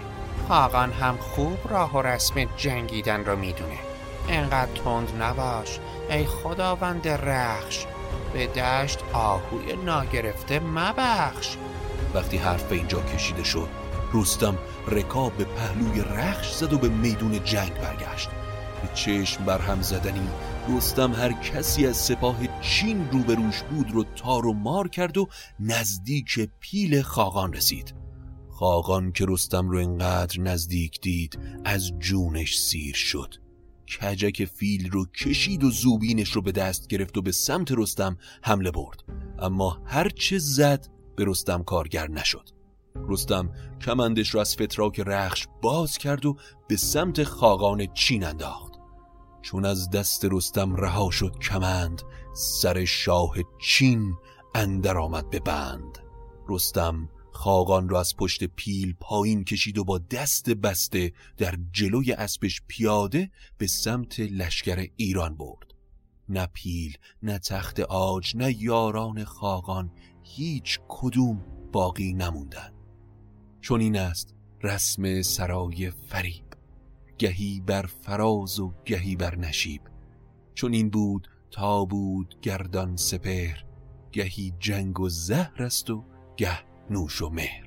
خاقان 0.48 0.92
هم 0.92 1.16
خوب 1.16 1.58
راه 1.70 1.92
و 1.92 2.02
رسم 2.02 2.44
جنگیدن 2.56 3.24
رو 3.24 3.36
می‌دونه. 3.36 3.78
انقدر 4.28 4.82
تند 4.84 5.22
نباش. 5.22 5.78
ای 6.10 6.24
خداوند 6.24 7.08
رخش. 7.08 7.86
به 8.32 8.46
دشت 8.46 8.98
آهوی 9.12 9.76
ناگرفته 9.84 10.60
مبخش. 10.60 11.56
وقتی 12.14 12.36
حرف 12.36 12.62
به 12.62 12.76
اینجا 12.76 13.00
کشیده 13.00 13.44
شد 13.44 13.68
رستم 14.14 14.58
رکاب 14.88 15.32
به 15.32 15.44
پهلوی 15.44 16.00
رخش 16.00 16.52
زد 16.52 16.72
و 16.72 16.78
به 16.78 16.88
میدون 16.88 17.44
جنگ 17.44 17.74
برگشت. 17.74 18.28
به 18.82 18.88
چشم 18.94 19.44
بر 19.44 19.58
هم 19.58 19.82
زدنی 19.82 20.28
رستم 20.68 21.12
هر 21.12 21.32
کسی 21.32 21.86
از 21.86 21.96
سپاه 21.96 22.36
چین 22.60 23.08
روبروش 23.12 23.62
بود 23.62 23.90
رو 23.90 24.04
تار 24.16 24.46
و 24.46 24.52
مار 24.52 24.88
کرد 24.88 25.18
و 25.18 25.28
نزدیک 25.60 26.48
پیل 26.60 27.02
خاقان 27.02 27.52
رسید. 27.52 27.94
خاقان 28.50 29.12
که 29.12 29.24
رستم 29.28 29.68
رو 29.68 29.78
انقدر 29.78 30.40
نزدیک 30.40 31.00
دید 31.00 31.38
از 31.64 31.92
جونش 31.98 32.58
سیر 32.58 32.94
شد. 32.94 33.34
کجک 33.86 34.44
فیل 34.44 34.90
رو 34.90 35.06
کشید 35.06 35.64
و 35.64 35.70
زوبینش 35.70 36.28
رو 36.28 36.42
به 36.42 36.52
دست 36.52 36.86
گرفت 36.88 37.16
و 37.16 37.22
به 37.22 37.32
سمت 37.32 37.72
رستم 37.72 38.16
حمله 38.42 38.70
برد. 38.70 39.04
اما 39.38 39.82
هرچه 39.84 40.38
زد 40.38 40.88
به 41.16 41.24
رستم 41.26 41.62
کارگر 41.62 42.08
نشد. 42.08 42.48
رستم 43.08 43.50
کمندش 43.80 44.34
را 44.34 44.40
از 44.40 44.54
فتراک 44.54 45.00
رخش 45.00 45.46
باز 45.62 45.98
کرد 45.98 46.26
و 46.26 46.36
به 46.68 46.76
سمت 46.76 47.24
خاقان 47.24 47.86
چین 47.94 48.24
انداخت. 48.24 48.72
چون 49.42 49.64
از 49.64 49.90
دست 49.90 50.24
رستم 50.30 50.76
رها 50.76 51.10
شد 51.10 51.38
کمند 51.38 52.02
سر 52.34 52.84
شاه 52.84 53.34
چین 53.60 54.14
اندر 54.54 54.98
آمد 54.98 55.30
به 55.30 55.40
بند. 55.40 55.98
رستم 56.48 57.08
خاقان 57.36 57.88
را 57.88 58.00
از 58.00 58.16
پشت 58.16 58.44
پیل 58.44 58.94
پایین 59.00 59.44
کشید 59.44 59.78
و 59.78 59.84
با 59.84 59.98
دست 59.98 60.50
بسته 60.50 61.12
در 61.36 61.58
جلوی 61.72 62.12
اسبش 62.12 62.62
پیاده 62.68 63.30
به 63.58 63.66
سمت 63.66 64.20
لشکر 64.20 64.86
ایران 64.96 65.36
برد. 65.36 65.74
نه 66.28 66.48
پیل 66.52 66.96
نه 67.22 67.38
تخت 67.38 67.80
آج 67.80 68.36
نه 68.36 68.62
یاران 68.62 69.24
خاقان 69.24 69.92
هیچ 70.22 70.80
کدوم 70.88 71.44
باقی 71.72 72.12
نموندن 72.12 72.72
چون 73.60 73.80
این 73.80 73.96
است 73.96 74.34
رسم 74.62 75.22
سرای 75.22 75.90
فریب. 75.90 76.44
گهی 77.18 77.62
بر 77.66 77.86
فراز 77.86 78.60
و 78.60 78.74
گهی 78.84 79.16
بر 79.16 79.36
نشیب. 79.36 79.82
چون 80.54 80.72
این 80.72 80.90
بود 80.90 81.28
تا 81.50 81.84
بود 81.84 82.38
گردان 82.42 82.96
سپهر. 82.96 83.64
گهی 84.12 84.52
جنگ 84.58 85.00
و 85.00 85.08
زهر 85.08 85.62
است 85.62 85.90
و 85.90 86.04
گه 86.36 86.65
نوش 86.90 87.22
و 87.22 87.28
مهر 87.28 87.65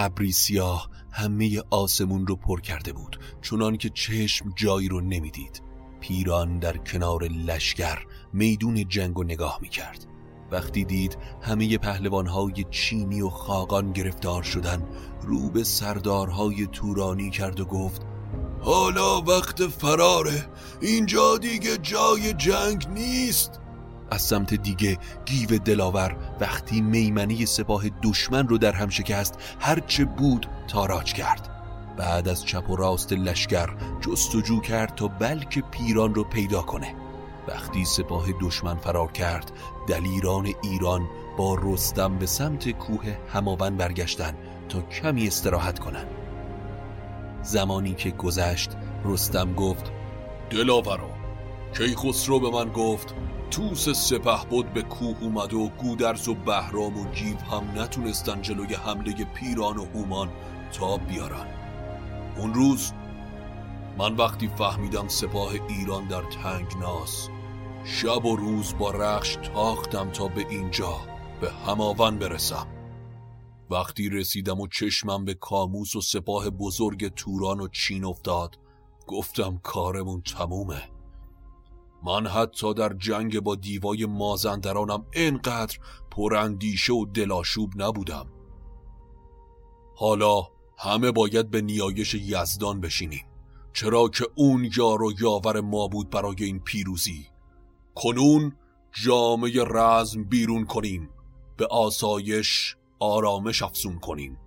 ابری 0.00 0.32
سیاه 0.32 0.90
همه 1.12 1.62
آسمون 1.70 2.26
رو 2.26 2.36
پر 2.36 2.60
کرده 2.60 2.92
بود 2.92 3.20
چونان 3.40 3.76
که 3.76 3.90
چشم 3.90 4.52
جایی 4.56 4.88
رو 4.88 5.00
نمی‌دید. 5.00 5.62
پیران 6.00 6.58
در 6.58 6.76
کنار 6.76 7.24
لشکر 7.24 7.98
میدون 8.32 8.88
جنگ 8.88 9.18
و 9.18 9.24
نگاه 9.24 9.58
می‌کرد. 9.62 10.06
وقتی 10.50 10.84
دید 10.84 11.16
همه 11.42 11.78
پهلوانهای 11.78 12.64
چینی 12.70 13.20
و 13.20 13.28
خاقان 13.28 13.92
گرفتار 13.92 14.42
شدن 14.42 14.82
رو 15.22 15.50
به 15.50 15.64
سردارهای 15.64 16.66
تورانی 16.66 17.30
کرد 17.30 17.60
و 17.60 17.64
گفت 17.64 18.02
حالا 18.60 19.20
وقت 19.20 19.66
فراره. 19.66 20.46
اینجا 20.80 21.38
دیگه 21.38 21.76
جای 21.76 22.32
جنگ 22.32 22.88
نیست. 22.94 23.60
از 24.10 24.22
سمت 24.22 24.54
دیگه 24.54 24.98
گیو 25.24 25.58
دلاور 25.58 26.16
وقتی 26.40 26.80
میمنی 26.80 27.46
سپاه 27.46 27.84
دشمن 28.02 28.48
رو 28.48 28.58
در 28.58 28.72
هم 28.72 28.88
شکست 28.88 29.34
هرچه 29.60 30.04
بود 30.04 30.46
تاراج 30.68 31.12
کرد. 31.12 31.48
بعد 31.96 32.28
از 32.28 32.44
چپ 32.44 32.70
و 32.70 32.76
راست 32.76 33.12
لشکر 33.12 33.68
جستجو 34.00 34.60
کرد 34.60 34.94
تا 34.94 35.08
بلکه 35.08 35.60
پیران 35.60 36.14
رو 36.14 36.24
پیدا 36.24 36.62
کنه. 36.62 36.94
وقتی 37.48 37.84
سپاه 37.84 38.26
دشمن 38.40 38.76
فرار 38.76 39.12
کرد 39.12 39.52
دلیران 39.88 40.48
ایران 40.62 41.08
با 41.36 41.58
رستم 41.62 42.18
به 42.18 42.26
سمت 42.26 42.70
کوه 42.70 43.16
هماون 43.32 43.76
برگشتن 43.76 44.34
تا 44.68 44.82
کمی 44.82 45.26
استراحت 45.26 45.78
کنن. 45.78 46.04
زمانی 47.42 47.94
که 47.94 48.10
گذشت 48.10 48.70
رستم 49.04 49.54
گفت 49.54 49.92
دلاورا 50.50 51.10
کیخسرو 51.76 52.40
به 52.40 52.50
من 52.50 52.72
گفت 52.72 53.14
توس 53.50 53.88
سپه 53.88 54.44
بود 54.50 54.72
به 54.72 54.82
کوه 54.82 55.16
اومد 55.20 55.54
و 55.54 55.68
گودرز 55.68 56.28
و 56.28 56.34
بهرام 56.34 56.98
و 56.98 57.10
گیو 57.10 57.36
هم 57.36 57.80
نتونستن 57.80 58.42
جلوی 58.42 58.74
حمله 58.74 59.24
پیران 59.24 59.76
و 59.76 59.84
هومان 59.84 60.28
تا 60.72 60.96
بیارن. 60.96 61.46
اون 62.36 62.54
روز 62.54 62.92
من 63.98 64.16
وقتی 64.16 64.48
فهمیدم 64.48 65.08
سپاه 65.08 65.52
ایران 65.68 66.08
در 66.08 66.22
ناس 66.80 67.28
شب 67.84 68.24
و 68.24 68.36
روز 68.36 68.74
با 68.78 68.90
رخش 68.90 69.36
تاختم 69.36 70.10
تا 70.10 70.28
به 70.28 70.46
اینجا 70.50 70.96
به 71.40 71.50
هماون 71.50 72.18
برسم. 72.18 72.66
وقتی 73.70 74.08
رسیدم 74.08 74.60
و 74.60 74.66
چشمم 74.66 75.24
به 75.24 75.34
کاموس 75.34 75.96
و 75.96 76.00
سپاه 76.00 76.50
بزرگ 76.50 77.14
توران 77.14 77.60
و 77.60 77.68
چین 77.68 78.04
افتاد 78.04 78.58
گفتم 79.06 79.60
کارمون 79.62 80.22
تمومه. 80.22 80.99
من 82.04 82.26
حتی 82.26 82.74
در 82.74 82.92
جنگ 82.92 83.40
با 83.40 83.54
دیوای 83.54 84.06
مازندرانم 84.06 85.06
انقدر 85.12 85.78
پراندیشه 86.10 86.92
و 86.92 87.06
دلاشوب 87.06 87.72
نبودم. 87.76 88.26
حالا 89.96 90.48
همه 90.78 91.10
باید 91.10 91.50
به 91.50 91.60
نیایش 91.60 92.14
یزدان 92.14 92.80
بشینیم. 92.80 93.26
چرا 93.72 94.08
که 94.08 94.26
اون 94.34 94.70
یار 94.76 95.02
و 95.02 95.12
یاور 95.20 95.60
ما 95.60 95.88
بود 95.88 96.10
برای 96.10 96.44
این 96.44 96.60
پیروزی. 96.60 97.26
کنون 97.94 98.56
جامعه 98.92 99.64
رزم 99.64 100.24
بیرون 100.24 100.66
کنیم. 100.66 101.10
به 101.56 101.66
آسایش 101.66 102.76
آرامش 102.98 103.62
افزون 103.62 103.98
کنیم. 103.98 104.38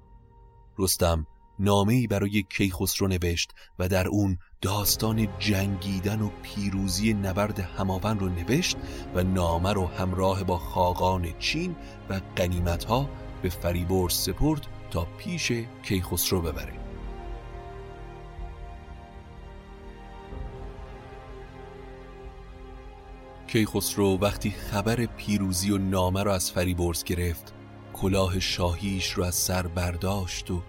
رستم 0.77 1.27
نامه‌ای 1.63 2.07
برای 2.07 2.43
کیخسرو 2.49 3.07
نوشت 3.07 3.51
و 3.79 3.87
در 3.87 4.07
اون 4.07 4.37
داستان 4.61 5.27
جنگیدن 5.39 6.21
و 6.21 6.29
پیروزی 6.43 7.13
نبرد 7.13 7.59
هماون 7.59 8.19
رو 8.19 8.29
نوشت 8.29 8.77
و 9.15 9.23
نامه 9.23 9.73
رو 9.73 9.85
همراه 9.85 10.43
با 10.43 10.57
خاقان 10.57 11.33
چین 11.39 11.75
و 12.09 12.21
قنیمتها 12.35 13.09
به 13.41 13.49
فریبرز 13.49 14.13
سپرد 14.13 14.67
تا 14.91 15.07
پیش 15.17 15.51
کیخسرو 15.83 16.41
ببره. 16.41 16.73
کیخسرو 23.47 24.17
وقتی 24.17 24.51
خبر 24.51 25.05
پیروزی 25.05 25.71
و 25.71 25.77
نامه 25.77 26.23
را 26.23 26.35
از 26.35 26.51
فریبرز 26.51 27.03
گرفت 27.03 27.53
کلاه 27.93 28.39
شاهیش 28.39 29.11
رو 29.11 29.23
از 29.23 29.35
سر 29.35 29.67
برداشت 29.67 30.51
و 30.51 30.61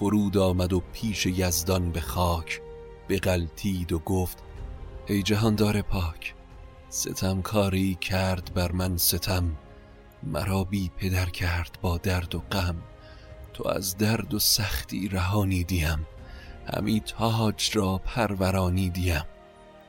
فرود 0.00 0.38
آمد 0.38 0.72
و 0.72 0.82
پیش 0.92 1.26
یزدان 1.26 1.92
به 1.92 2.00
خاک 2.00 2.60
بغلتید 3.08 3.92
و 3.92 3.98
گفت 3.98 4.38
ای 5.06 5.22
جهاندار 5.22 5.82
پاک 5.82 6.34
ستم 6.88 7.42
کاری 7.42 7.94
کرد 7.94 8.54
بر 8.54 8.72
من 8.72 8.96
ستم 8.96 9.56
مرا 10.22 10.64
بی 10.64 10.90
پدر 10.96 11.26
کرد 11.26 11.78
با 11.82 11.98
درد 11.98 12.34
و 12.34 12.38
غم 12.38 12.76
تو 13.54 13.68
از 13.68 13.96
درد 13.96 14.34
و 14.34 14.38
سختی 14.38 15.08
رهانی 15.08 15.64
دیم 15.64 16.06
همی 16.74 17.00
تاج 17.00 17.70
را 17.76 17.98
پرورانی 17.98 18.90
دیم 18.90 19.24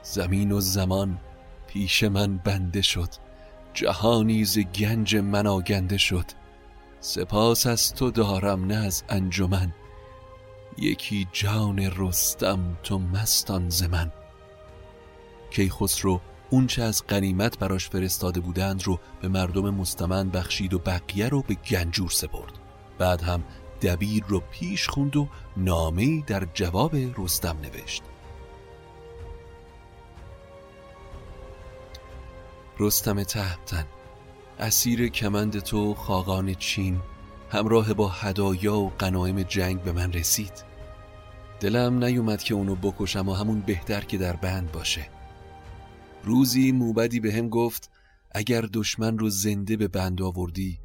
زمین 0.04 0.52
و 0.52 0.60
زمان 0.60 1.20
پیش 1.68 2.04
من 2.04 2.38
بنده 2.38 2.82
شد 2.82 3.10
جهانی 3.74 4.46
ز 4.46 4.60
گنج 4.60 5.16
من 5.16 5.48
آگنده 5.48 5.98
شد 5.98 6.26
سپاس 7.00 7.68
از 7.68 7.94
تو 7.94 8.12
دارم 8.12 8.66
نه 8.66 8.76
از 8.76 9.04
انجمن. 9.10 9.74
یکی 10.78 11.28
جان 11.32 11.80
رستم 11.80 12.78
تو 12.84 13.00
مستان 13.00 13.70
ز 13.70 13.84
من. 13.84 14.12
کیخسرو 15.52 16.22
اونچه 16.50 16.84
از 16.84 17.04
قنیمت 17.08 17.60
براش 17.60 17.90
فرستاده 17.90 18.40
بودند 18.40 18.84
رو 18.84 19.00
به 19.22 19.28
مردم 19.28 19.70
مستمن 19.70 20.30
بخشید 20.30 20.74
و 20.74 20.80
بقیه 20.80 21.30
رو 21.30 21.42
به 21.42 21.54
گنجور 21.54 22.10
سپرد. 22.10 22.54
بعد 22.98 23.22
هم 23.22 23.44
دبیر 23.82 24.24
رو 24.28 24.40
پیش 24.52 24.88
خوند 24.88 25.18
و 25.18 25.28
نامه 25.58 26.24
در 26.28 26.48
جواب 26.54 26.96
رستم 27.18 27.58
نوشت. 27.62 28.04
رستم 32.80 33.24
تهمتن 33.24 33.86
اسیر 34.60 35.08
کمند 35.08 35.60
تو 35.60 35.94
خاقان 35.94 36.54
چین 36.54 37.00
همراه 37.52 37.94
با 37.94 38.08
هدایا 38.08 38.80
و 38.80 38.90
غنایم 38.90 39.44
جنگ 39.44 39.82
به 39.82 39.92
من 39.92 40.14
رسید. 40.14 40.64
دلم 41.60 42.04
نیومد 42.04 42.44
که 42.44 42.54
اونو 42.54 42.76
بکشم 42.76 43.30
و 43.30 43.34
همون 43.34 43.62
بهتر 43.62 44.02
که 44.02 44.18
در 44.18 44.36
بند 44.36 44.72
باشه. 44.72 45.10
روزی 46.24 46.72
موبدی 46.72 47.20
به 47.20 47.34
هم 47.34 47.50
گفت 47.50 47.92
اگر 48.32 48.62
دشمن 48.62 49.18
رو 49.18 49.30
زنده 49.30 49.78
به 49.78 49.88
بند 49.88 50.22
آوردی 50.22 50.80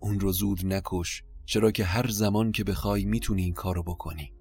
اون 0.00 0.20
رو 0.20 0.32
زود 0.32 0.66
نکش 0.66 1.22
چرا 1.44 1.70
که 1.70 1.84
هر 1.84 2.08
زمان 2.08 2.52
که 2.52 2.64
بخوای 2.64 3.04
می‌تونی 3.04 3.42
این 3.42 3.54
کارو 3.54 3.82
بکنی. 3.82 4.32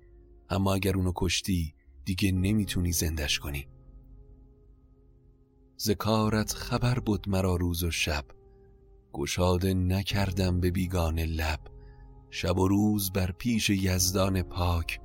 اما 0.50 0.74
اگر 0.74 0.96
اونو 0.98 1.12
کشتی 1.16 1.74
دیگه 2.06 2.32
نمی‌تونی 2.32 2.92
زندش 2.92 3.40
کنی. 3.40 3.68
ذکارت 5.80 6.54
خبر 6.54 7.00
بود 7.00 7.30
مرا 7.30 7.56
روز 7.56 7.84
و 7.84 7.92
شب. 7.92 8.26
گشاده 9.16 9.74
نکردم 9.74 10.60
به 10.60 10.72
بیگانه 10.72 11.26
لب. 11.26 11.60
شب 12.30 12.58
و 12.58 12.68
روز 12.68 13.12
بر 13.12 13.32
پیش 13.32 13.70
یزدان 13.70 14.42
پاک 14.42 15.00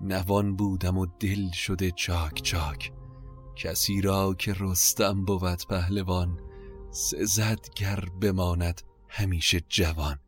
نوان 0.00 0.56
بودم 0.56 0.98
و 0.98 1.06
دل 1.20 1.50
شده 1.50 1.90
چاک 1.90 2.42
چاک. 2.42 2.92
کسی 3.56 4.00
را 4.00 4.34
که 4.34 4.54
رستم 4.58 5.24
بود 5.24 5.66
پهلوان 5.68 6.40
سزد 6.90 7.68
گر 7.76 8.04
بماند 8.20 8.82
همیشه 9.08 9.60
جوان. 9.68 10.18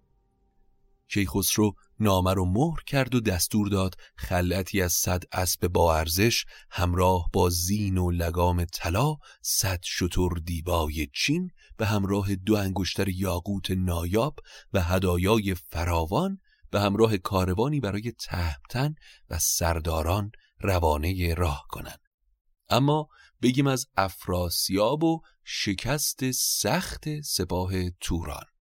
کیخسرو 1.09 1.75
نامه 2.01 2.35
رو 2.35 2.45
مهر 2.45 2.81
کرد 2.87 3.15
و 3.15 3.21
دستور 3.21 3.69
داد 3.69 3.95
خلعتی 4.17 4.83
از 4.83 4.93
صد 4.93 5.23
اسب 5.33 5.69
با 5.69 5.97
ارزش 5.97 6.45
همراه 6.71 7.31
با 7.33 7.51
زین 7.51 7.99
و 7.99 8.11
لگام 8.11 8.65
طلا 8.65 9.17
صد 9.43 9.81
شتر 9.85 10.29
دیبای 10.45 11.09
چین 11.15 11.51
به 11.77 11.87
همراه 11.87 12.35
دو 12.35 12.57
انگشتر 12.57 13.09
یاقوت 13.09 13.71
نایاب 13.71 14.39
و 14.73 14.83
هدایای 14.83 15.55
فراوان 15.55 16.39
به 16.71 16.81
همراه 16.81 17.17
کاروانی 17.17 17.81
برای 17.81 18.13
تهمتن 18.13 18.95
و 19.31 19.39
سرداران 19.39 20.31
روانه 20.61 21.35
راه 21.35 21.67
کنند. 21.69 22.01
اما 22.69 23.09
بگیم 23.43 23.67
از 23.67 23.87
افراسیاب 23.97 25.05
و 25.05 25.21
شکست 25.45 26.31
سخت 26.31 27.21
سپاه 27.21 27.91
توران. 27.91 28.54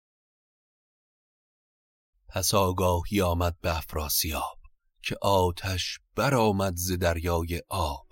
پس 2.35 2.55
آگاهی 2.55 3.21
آمد 3.21 3.57
به 3.61 3.77
افراسیاب 3.77 4.59
که 5.03 5.17
آتش 5.23 5.99
برآمد 6.17 6.77
ز 6.77 6.93
دریای 6.93 7.63
آب. 7.69 8.07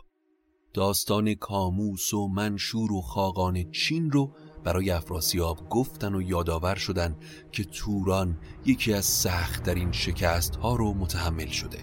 داستان 0.74 1.34
کاموس 1.34 2.14
و 2.14 2.28
منشور 2.28 2.92
و 2.92 3.00
خاقان 3.00 3.70
چین 3.70 4.10
رو 4.10 4.34
برای 4.64 4.90
افراسیاب 4.90 5.68
گفتن 5.68 6.14
و 6.14 6.22
یادآور 6.22 6.74
شدن 6.74 7.16
که 7.52 7.64
توران 7.64 8.38
یکی 8.66 8.92
از 8.92 9.04
سختترین 9.04 9.92
شکست 9.92 10.56
ها 10.56 10.76
رو 10.76 10.94
متحمل 10.94 11.48
شده. 11.48 11.78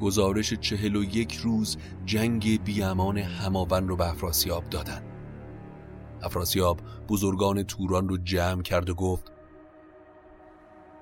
گزارش 0.00 0.54
چهل 0.54 0.96
و 0.96 1.04
یک 1.04 1.34
روز 1.34 1.76
جنگ 2.04 2.64
بیامان 2.64 3.18
هماون 3.18 3.88
رو 3.88 3.96
به 3.96 4.10
افراسیاب 4.10 4.68
دادن. 4.68 5.02
افراسیاب 6.22 6.80
بزرگان 7.08 7.62
توران 7.62 8.08
رو 8.08 8.18
جمع 8.18 8.62
کرد 8.62 8.90
و 8.90 8.94
گفت 8.94 9.33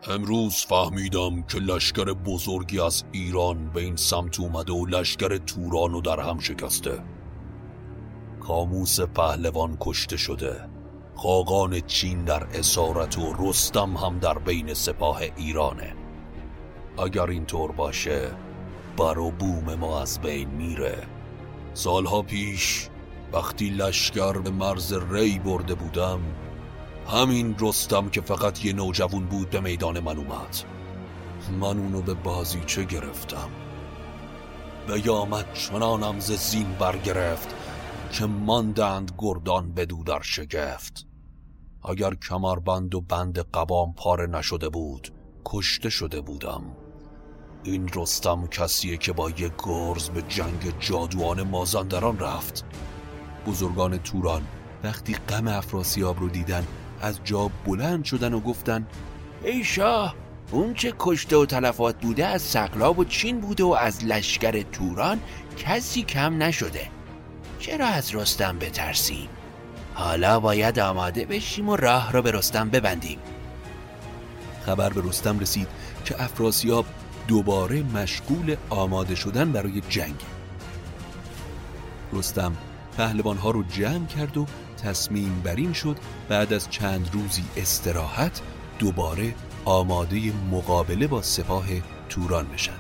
امروز 0.08 0.66
فهمیدم 0.66 1.42
که 1.42 1.58
لشکر 1.58 2.04
بزرگی 2.04 2.80
از 2.80 3.04
ایران 3.12 3.70
به 3.70 3.80
این 3.80 3.96
سمت 3.96 4.40
اومده 4.40 4.72
و 4.72 4.86
لشکر 4.86 5.36
توران 5.36 5.92
رو 5.92 6.00
در 6.00 6.20
هم 6.20 6.38
شکسته. 6.38 7.02
کاموس 8.40 9.00
پهلوان 9.00 9.76
کشته 9.80 10.16
شده. 10.16 10.68
خاقان 11.14 11.80
چین 11.80 12.24
در 12.24 12.44
اسارت 12.44 13.18
و 13.18 13.34
رستم 13.38 13.96
هم 13.96 14.18
در 14.18 14.38
بین 14.38 14.74
سپاه 14.74 15.20
ایرانه. 15.36 15.94
اگر 16.98 17.26
اینطور 17.26 17.72
باشه 17.72 18.30
بر 18.96 19.18
و 19.18 19.30
بوم 19.30 19.74
ما 19.74 20.02
از 20.02 20.20
بین 20.20 20.48
میره. 20.48 20.98
سالها 21.74 22.22
پیش 22.22 22.88
وقتی 23.32 23.70
لشکر 23.70 24.38
به 24.38 24.50
مرز 24.50 24.92
ری 25.10 25.38
برده 25.38 25.74
بودم 25.74 26.20
همین 27.08 27.56
رستم 27.60 28.08
که 28.08 28.20
فقط 28.20 28.64
یه 28.64 28.72
نوجوان 28.72 29.26
بود 29.26 29.50
به 29.50 29.60
میدان 29.60 30.00
من 30.00 30.16
اومد. 30.16 30.56
من 31.60 31.78
اونو 31.78 32.02
به 32.02 32.14
بازیچه 32.14 32.84
گرفتم؟ 32.84 33.48
بیامد 34.86 35.52
چنانم 35.54 36.20
ز 36.20 36.32
زین 36.32 36.72
برگرفت 36.72 37.54
که 38.12 38.26
ماندند 38.26 39.12
گردان 39.18 39.72
بدو 39.72 40.04
در 40.04 40.20
شگفت. 40.22 41.06
اگر 41.84 42.14
کمربند 42.14 42.94
و 42.94 43.00
بند 43.00 43.38
قبام 43.38 43.94
پاره 43.94 44.26
نشده 44.26 44.68
بود 44.68 45.12
کشته 45.44 45.90
شده 45.90 46.20
بودم. 46.20 46.62
این 47.64 47.90
رستم 47.94 48.46
کسیه 48.46 48.96
که 48.96 49.12
با 49.12 49.30
یه 49.30 49.50
گرز 49.64 50.08
به 50.08 50.22
جنگ 50.22 50.78
جادوان 50.80 51.42
مازندران 51.42 52.18
رفت. 52.18 52.64
بزرگان 53.46 53.98
توران 53.98 54.42
وقتی 54.84 55.14
غم 55.14 55.48
افراسیاب 55.48 56.20
رو 56.20 56.28
دیدن 56.28 56.66
از 57.02 57.20
جا 57.24 57.50
بلند 57.66 58.04
شدن 58.04 58.34
و 58.34 58.40
گفتن 58.40 58.86
ای 59.44 59.64
شاه 59.64 60.14
اون 60.50 60.74
چه 60.74 60.94
کشته 60.98 61.36
و 61.36 61.46
تلفات 61.46 62.00
بوده 62.00 62.26
از 62.26 62.42
سقلاب 62.42 62.98
و 62.98 63.04
چین 63.04 63.40
بوده 63.40 63.64
و 63.64 63.76
از 63.80 64.04
لشکر 64.04 64.62
توران 64.62 65.20
کسی 65.58 66.02
کم 66.02 66.42
نشده. 66.42 66.88
چرا 67.58 67.86
از 67.86 68.14
رستم 68.14 68.58
بترسیم؟ 68.58 69.28
حالا 69.94 70.40
باید 70.40 70.78
آماده 70.78 71.24
بشیم 71.24 71.68
و 71.68 71.76
راه 71.76 72.12
را 72.12 72.22
به 72.22 72.30
رستم 72.30 72.70
ببندیم. 72.70 73.18
خبر 74.66 74.92
به 74.92 75.02
رستم 75.04 75.38
رسید 75.38 75.68
که 76.04 76.22
افراسیاب 76.22 76.86
دوباره 77.28 77.82
مشغول 77.82 78.56
آماده 78.70 79.14
شدن 79.14 79.52
برای 79.52 79.82
جنگ. 79.88 80.14
رستم 82.12 82.56
پهلوانها 82.96 83.50
رو 83.50 83.62
جمع 83.62 84.06
کرد 84.06 84.36
و 84.36 84.46
تصمیم 84.82 85.42
برین 85.44 85.72
شد 85.72 85.96
بعد 86.28 86.52
از 86.52 86.70
چند 86.70 87.10
روزی 87.12 87.44
استراحت 87.56 88.40
دوباره 88.78 89.34
آماده 89.64 90.32
مقابله 90.50 91.06
با 91.06 91.22
سپاه 91.22 91.66
توران 92.08 92.48
بشن. 92.48 92.78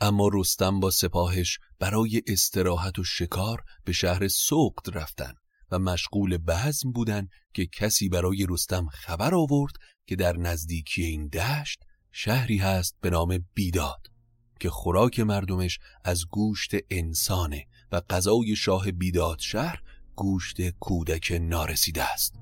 اما 0.00 0.30
رستم 0.32 0.80
با 0.80 0.90
سپاهش 0.90 1.58
برای 1.78 2.22
استراحت 2.26 2.98
و 2.98 3.04
شکار 3.04 3.62
به 3.84 3.92
شهر 3.92 4.28
سوقت 4.28 4.96
رفتن 4.96 5.32
و 5.70 5.78
مشغول 5.78 6.36
بزم 6.36 6.92
بودن 6.92 7.28
که 7.54 7.66
کسی 7.66 8.08
برای 8.08 8.46
رستم 8.48 8.86
خبر 8.86 9.34
آورد 9.34 9.72
که 10.08 10.16
در 10.16 10.36
نزدیکی 10.36 11.04
این 11.04 11.28
دشت 11.28 11.78
شهری 12.12 12.56
هست 12.56 12.96
به 13.00 13.10
نام 13.10 13.44
بیداد 13.54 14.06
که 14.60 14.70
خوراک 14.70 15.20
مردمش 15.20 15.78
از 16.04 16.26
گوشت 16.26 16.70
انسانه 16.90 17.66
و 17.92 18.00
غذای 18.00 18.56
شاه 18.56 18.92
بیداد 18.92 19.38
شهر 19.38 19.82
گوشت 20.16 20.70
کودک 20.70 21.38
نارسیده 21.40 22.12
است. 22.12 22.34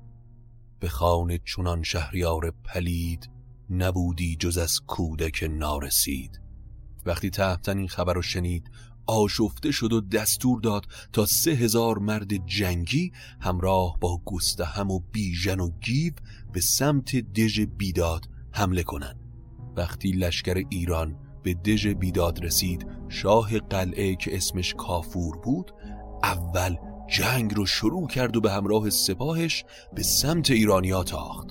به 0.79 0.89
خانه 0.89 1.37
چونان 1.37 1.83
شهریار 1.83 2.51
پلید 2.51 3.29
نبودی 3.69 4.35
جز 4.35 4.57
از 4.57 4.79
کودک 4.79 5.47
نارسید. 5.51 6.41
وقتی 7.05 7.29
تحتن 7.29 7.77
این 7.77 7.87
خبر 7.87 8.13
رو 8.13 8.21
شنید 8.21 8.71
آشفته 9.07 9.71
شد 9.71 9.93
و 9.93 10.01
دستور 10.01 10.61
داد 10.61 10.85
تا 11.13 11.25
سه 11.25 11.51
هزار 11.51 11.99
مرد 11.99 12.45
جنگی 12.45 13.11
همراه 13.41 13.97
با 14.01 14.21
گستهم 14.25 14.91
و 14.91 14.99
بیژن 15.11 15.59
و 15.59 15.69
گیو 15.81 16.13
به 16.53 16.61
سمت 16.61 17.15
دژ 17.15 17.59
بیداد 17.59 18.25
حمله 18.51 18.83
کنند. 18.83 19.19
وقتی 19.75 20.11
لشکر 20.11 20.63
ایران 20.69 21.15
به 21.43 21.53
دژ 21.53 21.87
بیداد 21.87 22.45
رسید 22.45 22.87
شاه 23.09 23.59
قلعه 23.59 24.15
که 24.15 24.35
اسمش 24.35 24.73
کافور 24.73 25.37
بود 25.37 25.71
اول 26.23 26.75
جنگ 27.07 27.53
رو 27.53 27.65
شروع 27.65 28.07
کرد 28.07 28.37
و 28.37 28.41
به 28.41 28.51
همراه 28.51 28.89
سپاهش 28.89 29.65
به 29.93 30.03
سمت 30.03 30.51
ایرانیا 30.51 31.03
تاخت 31.03 31.47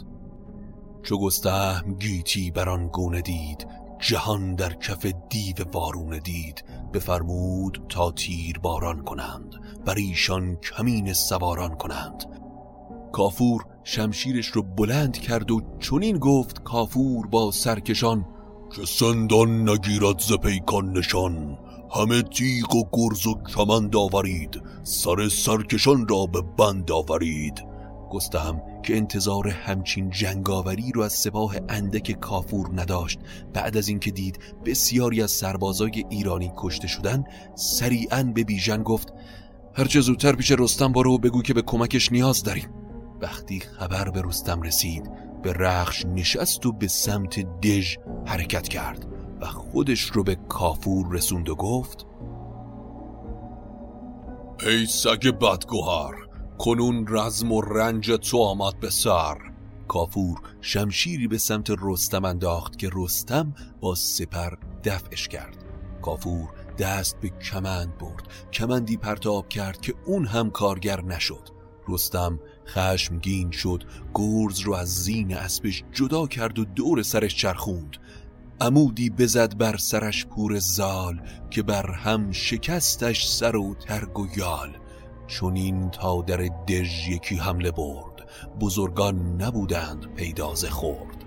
چو 1.03 1.19
گستهم 1.19 1.95
گیتی 1.95 2.51
بران 2.51 2.89
گونه 2.89 3.21
دید 3.21 3.67
جهان 3.99 4.55
در 4.55 4.73
کف 4.73 5.07
دیو 5.31 5.57
وارونه 5.73 6.19
دید 6.19 6.65
بفرمود 6.97 7.87
تا 7.89 8.11
تیر 8.11 8.59
باران 8.59 9.05
کنند 9.05 9.55
بر 9.85 9.95
ایشان 9.95 10.57
کمین 10.57 11.13
سواران 11.13 11.75
کنند. 11.75 12.25
کافور 13.13 13.65
شمشیرش 13.85 14.47
رو 14.47 14.63
بلند 14.63 15.19
کرد 15.19 15.51
و 15.51 15.61
چنین 15.81 16.19
گفت 16.19 16.63
کافور 16.63 17.27
با 17.27 17.51
سرکشان 17.51 18.27
که 18.77 18.87
سندان 18.87 19.69
نگیرد 19.69 20.19
ز 20.19 20.33
پیکان 20.33 20.93
نشان 20.93 21.59
همه 21.91 22.23
تیغ 22.23 22.75
و 22.75 22.83
گرز 22.93 23.27
و 23.27 23.35
کمند 23.55 23.97
آورید 23.97 24.63
سر 24.83 25.29
سرکشان 25.29 26.09
را 26.09 26.27
به 26.27 26.43
بند 26.59 26.93
آورید. 26.93 27.65
گستهم 28.11 28.63
که 28.83 28.97
انتظار 28.97 29.49
همچین 29.49 30.11
جنگاوری 30.11 30.93
رو 30.93 31.03
از 31.03 31.13
سپاه 31.13 31.57
اندک 31.69 32.13
کافور 32.13 32.81
نداشت. 32.81 33.19
بعد 33.55 33.77
از 33.77 33.89
اینکه 33.89 34.11
دید 34.11 34.39
بسیاری 34.65 35.23
از 35.23 35.31
سربازای 35.31 36.05
ایرانی 36.11 36.53
کشته 36.57 36.89
شدن 36.89 37.25
سریعا 37.55 38.23
به 38.23 38.45
بیژن 38.45 38.83
گفت 38.83 39.13
هرچه 39.75 40.01
زودتر 40.01 40.33
پیش 40.33 40.53
رستم 40.59 40.93
برو 40.93 41.15
و 41.15 41.19
بگو 41.19 41.43
که 41.43 41.55
به 41.55 41.63
کمکش 41.63 42.13
نیاز 42.13 42.43
داریم. 42.43 42.69
وقتی 43.21 43.61
خبر 43.61 44.11
به 44.11 44.23
رستم 44.23 44.63
رسید 44.63 45.11
به 45.43 45.53
رخش 45.53 46.07
نشست 46.07 46.67
و 46.67 46.73
به 46.73 46.89
سمت 46.89 47.61
دژ 47.61 47.97
حرکت 48.27 48.69
کرد 48.69 49.07
و 49.41 49.47
خودش 49.47 50.01
رو 50.01 50.25
به 50.25 50.35
کافور 50.49 51.07
رسوند 51.11 51.49
و 51.49 51.55
گفت 51.55 52.07
ای 54.61 54.87
سگ 54.87 55.29
بدگوهر 55.41 56.26
کنون 56.59 57.07
رزم 57.09 57.53
و 57.53 57.61
رنج 57.61 58.11
تو 58.11 58.39
آمد 58.39 58.81
به 58.81 58.91
سر. 58.91 59.37
کافور 59.89 60.41
شمشیری 60.61 61.29
به 61.29 61.39
سمت 61.39 61.71
رستم 61.83 62.25
انداخت 62.25 62.79
که 62.79 62.91
رستم 62.93 63.55
با 63.81 63.95
سپر 63.95 64.55
دفعش 64.85 65.29
کرد. 65.29 65.65
کافور 66.03 66.49
دست 66.79 67.21
به 67.21 67.29
کمند 67.29 67.99
برد. 67.99 68.29
کمندی 68.53 68.97
پرتاب 68.97 69.49
کرد 69.49 69.81
که 69.81 69.95
اون 70.07 70.27
هم 70.27 70.51
کارگر 70.51 71.03
نشد. 71.03 71.49
رستم 71.89 72.41
خشمگین 72.67 73.51
شد. 73.51 73.85
گرز 74.15 74.61
رو 74.61 74.75
از 74.75 74.89
زین 74.89 75.37
اسبش 75.37 75.85
جدا 75.93 76.27
کرد 76.27 76.59
و 76.59 76.65
دور 76.65 77.03
سرش 77.03 77.37
چرخوند. 77.37 77.97
عمودی 78.61 79.11
بزد 79.11 79.57
بر 79.57 79.77
سرش 79.77 80.27
پور 80.27 80.59
زال 80.59 81.21
که 81.51 81.63
بر 81.63 81.91
هم 81.91 82.33
شکستش 82.33 83.29
سر 83.29 83.57
و 83.57 83.75
ترگ 83.75 84.19
و 84.19 84.27
یال. 84.37 84.79
چونین 85.27 85.91
تا 85.91 86.23
در 86.23 86.37
دژ 86.69 87.09
یکی 87.09 87.37
حمله 87.37 87.71
برد. 87.71 88.29
بزرگان 88.61 89.43
نبودند 89.43 90.15
پیداز 90.15 90.65
خورد 90.65 91.25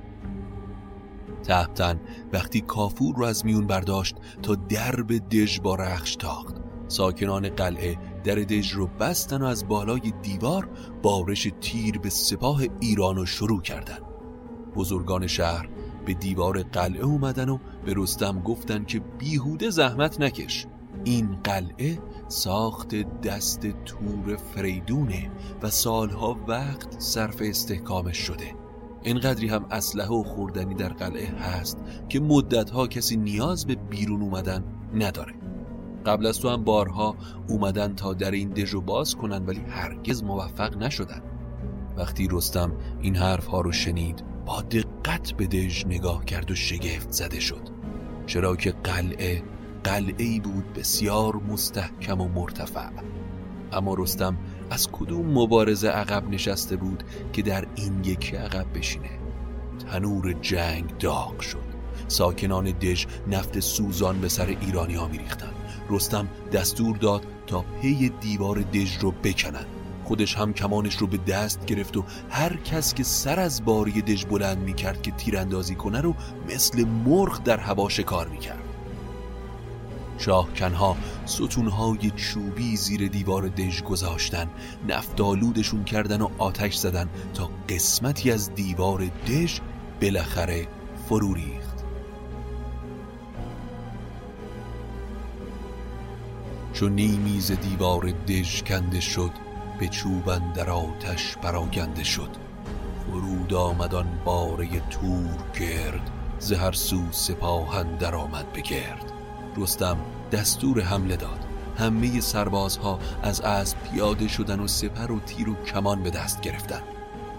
تحتن 1.44 2.00
وقتی 2.34 2.62
کافور 2.62 3.16
رو 3.16 3.26
از 3.26 3.46
میون 3.46 3.68
برداشت 3.68 4.16
تا 4.42 4.56
درب 4.56 5.30
دژ 5.30 5.60
با 5.60 5.76
رخش 5.76 6.16
تاخت. 6.16 6.56
ساکنان 6.88 7.50
قلعه 7.50 7.98
در 8.24 8.36
دژ 8.36 8.72
رو 8.72 8.88
بستن 8.88 9.42
و 9.42 9.46
از 9.46 9.68
بالای 9.68 10.14
دیوار 10.22 10.70
بارش 11.02 11.48
تیر 11.62 12.00
به 12.00 12.10
سپاه 12.10 12.62
ایران 12.80 13.16
رو 13.16 13.26
شروع 13.26 13.62
کردند. 13.62 14.02
بزرگان 14.76 15.28
شهر 15.28 15.70
به 16.06 16.14
دیوار 16.14 16.64
قلعه 16.64 17.04
اومدن 17.04 17.50
و 17.50 17.58
به 17.86 17.94
رستم 17.98 18.40
گفتن 18.40 18.86
که 18.86 19.00
بیهوده 19.00 19.70
زحمت 19.70 20.22
نکش. 20.22 20.66
این 21.04 21.40
قلعه 21.44 22.00
ساخت 22.30 22.96
دست 23.22 23.68
تور 23.86 24.36
فریدونه 24.36 25.32
و 25.62 25.70
سالها 25.70 26.38
وقت 26.48 27.00
صرف 27.00 27.36
استحکامش 27.42 28.18
شده. 28.18 28.56
اینقدری 29.04 29.48
هم 29.48 29.66
اسلحه 29.72 30.10
و 30.10 30.24
خوردنی 30.24 30.76
در 30.76 30.90
قلعه 30.90 31.28
هست 31.28 31.78
که 32.10 32.20
مدتها 32.20 32.88
کسی 32.88 33.18
نیاز 33.18 33.66
به 33.66 33.76
بیرون 33.76 34.22
اومدن 34.22 34.64
نداره. 34.94 35.34
قبل 36.06 36.26
از 36.26 36.40
تو 36.40 36.50
هم 36.50 36.64
بارها 36.64 37.16
اومدن 37.48 37.96
تا 37.96 38.14
در 38.14 38.32
این 38.32 38.50
دژ 38.50 38.76
باز 38.76 39.16
کنن 39.16 39.46
ولی 39.46 39.62
هرگز 39.70 40.24
موفق 40.24 40.78
نشدن. 40.78 41.22
وقتی 41.98 42.28
رستم 42.32 42.72
این 43.02 43.16
حرف 43.16 43.46
ها 43.46 43.62
رو 43.62 43.72
شنید 43.72 44.24
با 44.46 44.62
دقت 44.62 45.32
به 45.32 45.48
دژ 45.48 45.86
نگاه 45.86 46.26
کرد 46.26 46.52
و 46.52 46.56
شگفت 46.56 47.12
زده 47.12 47.40
شد. 47.40 47.70
چرا 48.26 48.56
که 48.56 48.72
قلعه 48.72 49.44
قلعه 49.84 50.40
بود 50.40 50.74
بسیار 50.74 51.36
مستحکم 51.36 52.22
و 52.22 52.28
مرتفع. 52.28 52.90
اما 53.74 53.94
رستم 53.94 54.38
از 54.70 54.88
کدوم 54.92 55.26
مبارزه 55.26 55.90
عقب 55.90 56.30
نشسته 56.30 56.76
بود 56.76 57.04
که 57.34 57.42
در 57.42 57.68
این 57.76 58.04
یکی 58.04 58.36
عقب 58.36 58.66
بشینه؟ 58.78 59.10
تنور 59.92 60.34
جنگ 60.34 60.98
داغ 60.98 61.40
شد. 61.40 61.70
ساکنان 62.08 62.66
دژ 62.66 63.06
نفت 63.28 63.60
سوزان 63.60 64.22
به 64.22 64.30
سر 64.30 64.46
ایرانی 64.62 64.96
ها 64.96 65.08
میریختند. 65.08 65.54
رستم 65.90 66.28
دستور 66.54 66.98
داد 66.98 67.26
تا 67.48 67.66
پی 67.82 68.10
دیوار 68.22 68.62
دژ 68.62 68.98
رو 68.98 69.12
بکنن. 69.12 69.66
خودش 70.04 70.36
هم 70.36 70.54
کمانش 70.54 70.98
رو 70.98 71.08
به 71.08 71.18
دست 71.18 71.66
گرفت 71.66 71.98
و 71.98 72.04
هر 72.30 72.58
کس 72.58 72.94
که 72.94 73.04
سر 73.04 73.40
از 73.40 73.66
باری 73.66 74.02
دژ 74.02 74.26
بلند 74.26 74.58
می‌کرد 74.58 75.02
که 75.02 75.12
تیراندازی 75.12 75.76
کنه 75.76 76.02
رو 76.02 76.16
مثل 76.50 76.84
مرغ 76.84 77.44
در 77.44 77.58
هوا 77.58 77.90
شکار 77.90 78.28
می‌کرد. 78.28 78.69
شاهکنها 80.20 80.98
ستونهای 81.26 82.12
چوبی 82.12 82.76
زیر 82.76 83.08
دیوار 83.08 83.48
دژ 83.48 83.82
گذاشتن 83.82 84.50
نفتالودشون 84.88 85.84
کردن 85.84 86.22
و 86.22 86.30
آتش 86.38 86.76
زدن 86.76 87.10
تا 87.34 87.50
قسمتی 87.70 88.32
از 88.32 88.56
دیوار 88.56 89.12
دژ 89.28 89.60
بالاخره 90.02 90.68
فرو 91.10 91.34
ریخت. 91.34 91.84
چون 96.74 96.92
نیمیز 96.92 97.52
دیوار 97.52 98.14
دژ 98.28 98.64
کنده 98.64 99.00
شد 99.00 99.32
به 99.80 99.88
چوبن 99.88 100.54
در 100.54 100.70
آتش 100.70 101.38
براگنده 101.38 102.04
شد. 102.04 102.30
فرود 103.06 103.54
آمدان 103.54 104.20
باره 104.26 104.68
تور 104.68 105.60
گرد 105.60 106.10
زهر 106.40 106.72
سو 106.72 107.02
سپاهن 107.12 107.98
در 107.98 108.16
آمد 108.16 108.54
بگرد. 108.54 109.19
رستم 109.58 109.98
دستور 110.32 110.82
حمله 110.82 111.16
داد. 111.16 111.46
همه 111.78 112.22
سربازها 112.22 113.00
از 113.24 113.42
اسب 113.42 113.78
پیاده 113.84 114.28
شدن 114.28 114.60
و 114.60 114.68
سپر 114.68 115.12
و 115.12 115.20
تیر 115.20 115.50
و 115.50 115.56
کمان 115.56 116.04
به 116.04 116.10
دست 116.10 116.42
گرفتن. 116.42 116.82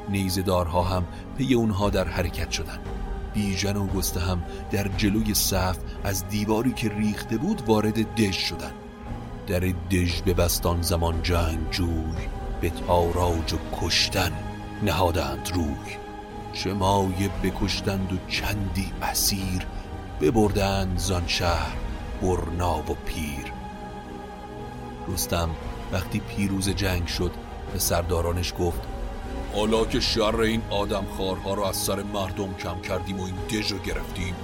نیزدارها 0.08 0.82
هم 0.82 1.04
پی 1.38 1.54
اونها 1.54 1.90
در 1.90 2.08
حرکت 2.08 2.50
شدن. 2.50 2.78
بیژن 3.34 3.76
و 3.76 3.86
گسته 3.86 4.20
هم 4.20 4.42
در 4.70 4.88
جلوی 4.88 5.34
صف 5.34 5.78
از 6.04 6.28
دیواری 6.28 6.72
که 6.72 6.88
ریخته 6.88 7.36
بود 7.36 7.62
وارد 7.66 8.14
دژ 8.14 8.36
شدن. 8.36 8.72
در 9.46 9.60
دژ 9.90 10.20
به 10.22 10.34
بستان 10.34 10.82
زمان 10.82 11.22
جنگ 11.22 11.70
جوی 11.70 12.28
به 12.60 12.70
تاراج 12.70 13.52
و 13.52 13.56
کشتن 13.80 14.32
نهادند 14.82 15.50
روی. 15.54 15.96
چه 16.52 16.72
مایه 16.72 17.30
بکشتند 17.42 18.12
و 18.12 18.16
چندی 18.28 18.92
اسیر 19.02 19.66
ببردند 20.20 20.98
زان 20.98 21.26
شهر. 21.26 21.89
برنا 22.22 22.78
و 22.78 22.96
پیر. 23.06 23.52
رستم 25.08 25.50
وقتی 25.92 26.20
پیروز 26.20 26.68
جنگ 26.68 27.06
شد 27.06 27.30
به 27.72 27.78
سردارانش 27.78 28.54
گفت 28.58 28.80
حالا 29.54 29.84
که 29.84 30.00
شر 30.00 30.40
این 30.40 30.62
آدم 30.70 31.06
خارها 31.18 31.54
رو 31.54 31.62
از 31.62 31.76
سر 31.76 32.02
مردم 32.02 32.54
کم 32.54 32.80
کردیم 32.80 33.20
و 33.20 33.24
این 33.24 33.34
دژ 33.34 33.72
رو 33.72 33.78
گرفتیم 33.78 34.34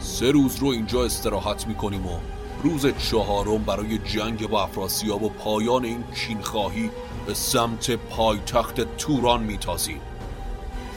سه 0.00 0.30
روز 0.30 0.56
رو 0.56 0.68
اینجا 0.68 1.04
استراحت 1.04 1.66
می‌کنیم 1.66 2.06
و 2.06 2.18
روز 2.62 2.86
چهارم 2.86 3.64
برای 3.64 3.98
جنگ 3.98 4.48
با 4.48 4.62
افراسیاب 4.62 5.22
و 5.22 5.28
پایان 5.28 5.84
این 5.84 6.04
کینخواهی 6.14 6.90
به 7.26 7.34
سمت 7.34 7.90
پایتخت 7.90 8.96
توران 8.96 9.42
میتازیم. 9.42 10.00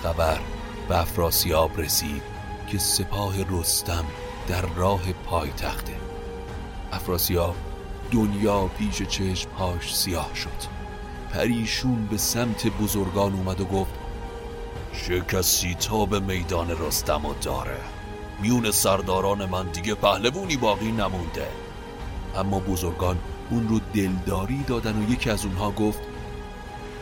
خبر 0.03 0.39
به 0.89 0.99
افراسیاب 0.99 1.79
رسید 1.79 2.21
که 2.67 2.77
سپاه 2.77 3.35
رستم 3.51 4.05
در 4.47 4.65
راه 4.75 5.13
پایتخته. 5.25 6.06
افراسیاب 6.91 7.55
دنیا 8.11 8.67
پیش 8.67 9.01
چشمهاش 9.01 9.95
سیاه 9.95 10.35
شد. 10.35 10.77
پریشون 11.33 12.05
به 12.05 12.17
سمت 12.17 12.67
بزرگان 12.67 13.33
اومد 13.33 13.61
و 13.61 13.65
گفت 13.65 13.93
چه 14.93 15.21
کسی 15.21 15.75
تا 15.75 16.05
به 16.05 16.19
میدان 16.19 16.71
رستم 16.71 17.25
و 17.25 17.33
داره. 17.33 17.79
میون 18.41 18.71
سرداران 18.71 19.45
من 19.45 19.67
دیگه 19.67 19.95
پهلوونی 19.95 20.57
باقی 20.57 20.91
نمونده. 20.91 21.47
اما 22.35 22.59
بزرگان 22.59 23.17
اون 23.49 23.67
رو 23.67 23.79
دلداری 23.93 24.63
دادن 24.63 25.03
و 25.03 25.11
یکی 25.11 25.29
از 25.29 25.45
اونها 25.45 25.71
گفت 25.71 25.99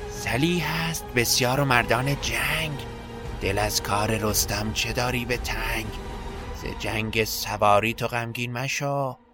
سلی 0.09 0.59
هست 0.59 1.05
بسیار 1.15 1.63
مردان 1.63 2.05
جنگ. 2.21 2.85
دل 3.41 3.57
از 3.57 3.83
کار 3.83 4.17
رستم 4.17 4.73
چه 4.73 4.93
داری 4.93 5.25
به 5.25 5.37
تنگ؟ 5.37 5.85
ز 6.55 6.65
جنگ 6.79 7.23
سواری 7.23 7.93
تو 7.93 8.07
غمگین 8.07 8.51
مشو. 8.51 9.24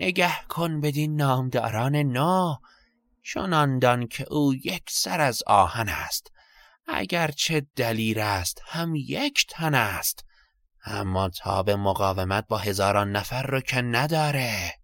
نگه 0.00 0.42
کن 0.48 0.80
بدین 0.80 1.16
نامداران 1.16 1.96
نو 1.96 2.56
چنان 3.22 3.78
دان 3.78 4.06
که 4.06 4.26
او 4.30 4.54
یک 4.54 4.82
سر 4.88 5.20
از 5.20 5.42
آهن 5.46 5.88
است. 5.88 6.32
اگرچه 6.88 7.66
دلیر 7.76 8.20
است 8.20 8.62
هم 8.66 8.94
یک 8.94 9.46
تن 9.48 9.74
است. 9.74 10.24
اما 10.84 11.28
تا 11.28 11.62
به 11.62 11.76
مقاومت 11.76 12.46
با 12.48 12.58
هزاران 12.58 13.12
نفر 13.12 13.42
رو 13.42 13.60
که 13.60 13.82
نداره. 13.82 14.74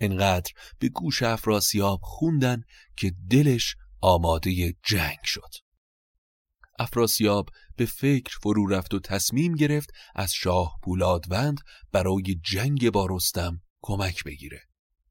انقدر 0.00 0.52
به 0.78 0.88
گوش 0.88 1.22
افراسیاب 1.22 2.00
خوندن 2.02 2.62
که 2.96 3.12
دلش 3.30 3.76
آماده 4.00 4.74
جنگ 4.82 5.18
شد. 5.24 5.65
افراسیاب 6.78 7.48
به 7.76 7.86
فکر 7.86 8.38
فرو 8.42 8.66
رفت 8.66 8.94
و 8.94 9.00
تصمیم 9.00 9.54
گرفت 9.54 9.90
از 10.14 10.32
شاه 10.32 10.78
پولادوند 10.84 11.60
برای 11.92 12.36
جنگ 12.44 12.90
با 12.90 13.06
رستم 13.10 13.60
کمک 13.82 14.24
بگیره. 14.24 14.60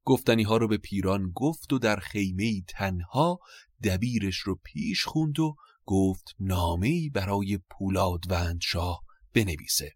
گفتنی 0.04 0.42
ها 0.42 0.56
رو 0.56 0.68
به 0.68 0.76
پیران 0.76 1.32
گفت 1.34 1.72
و 1.72 1.78
در 1.78 1.96
خیمه 1.96 2.62
تنها 2.68 3.38
دبیرش 3.84 4.36
رو 4.36 4.60
پیش 4.64 5.04
خوند 5.04 5.40
و 5.40 5.54
گفت 5.84 6.24
نامه 6.40 7.10
برای 7.10 7.58
پولادوند 7.70 8.60
شاه 8.62 9.00
بنویسه. 9.34 9.92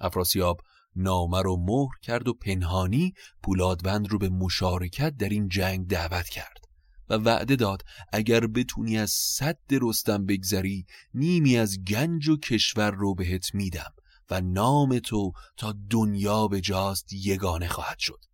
افراسیاب 0.00 0.60
نامه 0.96 1.42
رو 1.42 1.56
مهر 1.56 1.94
کرد 2.02 2.28
و 2.28 2.34
پنهانی 2.34 3.12
پولادوند 3.42 4.08
رو 4.08 4.18
به 4.18 4.28
مشارکت 4.28 5.16
در 5.16 5.28
این 5.28 5.48
جنگ 5.48 5.86
دعوت 5.86 6.28
کرد. 6.28 6.65
و 7.08 7.14
وعده 7.14 7.56
داد 7.56 7.82
اگر 8.12 8.46
بتونی 8.46 8.98
از 8.98 9.10
صد 9.10 9.58
رستم 9.70 10.26
بگذری 10.26 10.86
نیمی 11.14 11.56
از 11.56 11.78
گنج 11.84 12.28
و 12.28 12.36
کشور 12.36 12.90
رو 12.90 13.14
بهت 13.14 13.54
میدم 13.54 13.94
و 14.30 14.40
نام 14.40 14.98
تو 14.98 15.32
تا 15.56 15.74
دنیا 15.90 16.48
به 16.48 16.60
جاست 16.60 17.12
یگانه 17.12 17.68
خواهد 17.68 17.98
شد. 17.98 18.24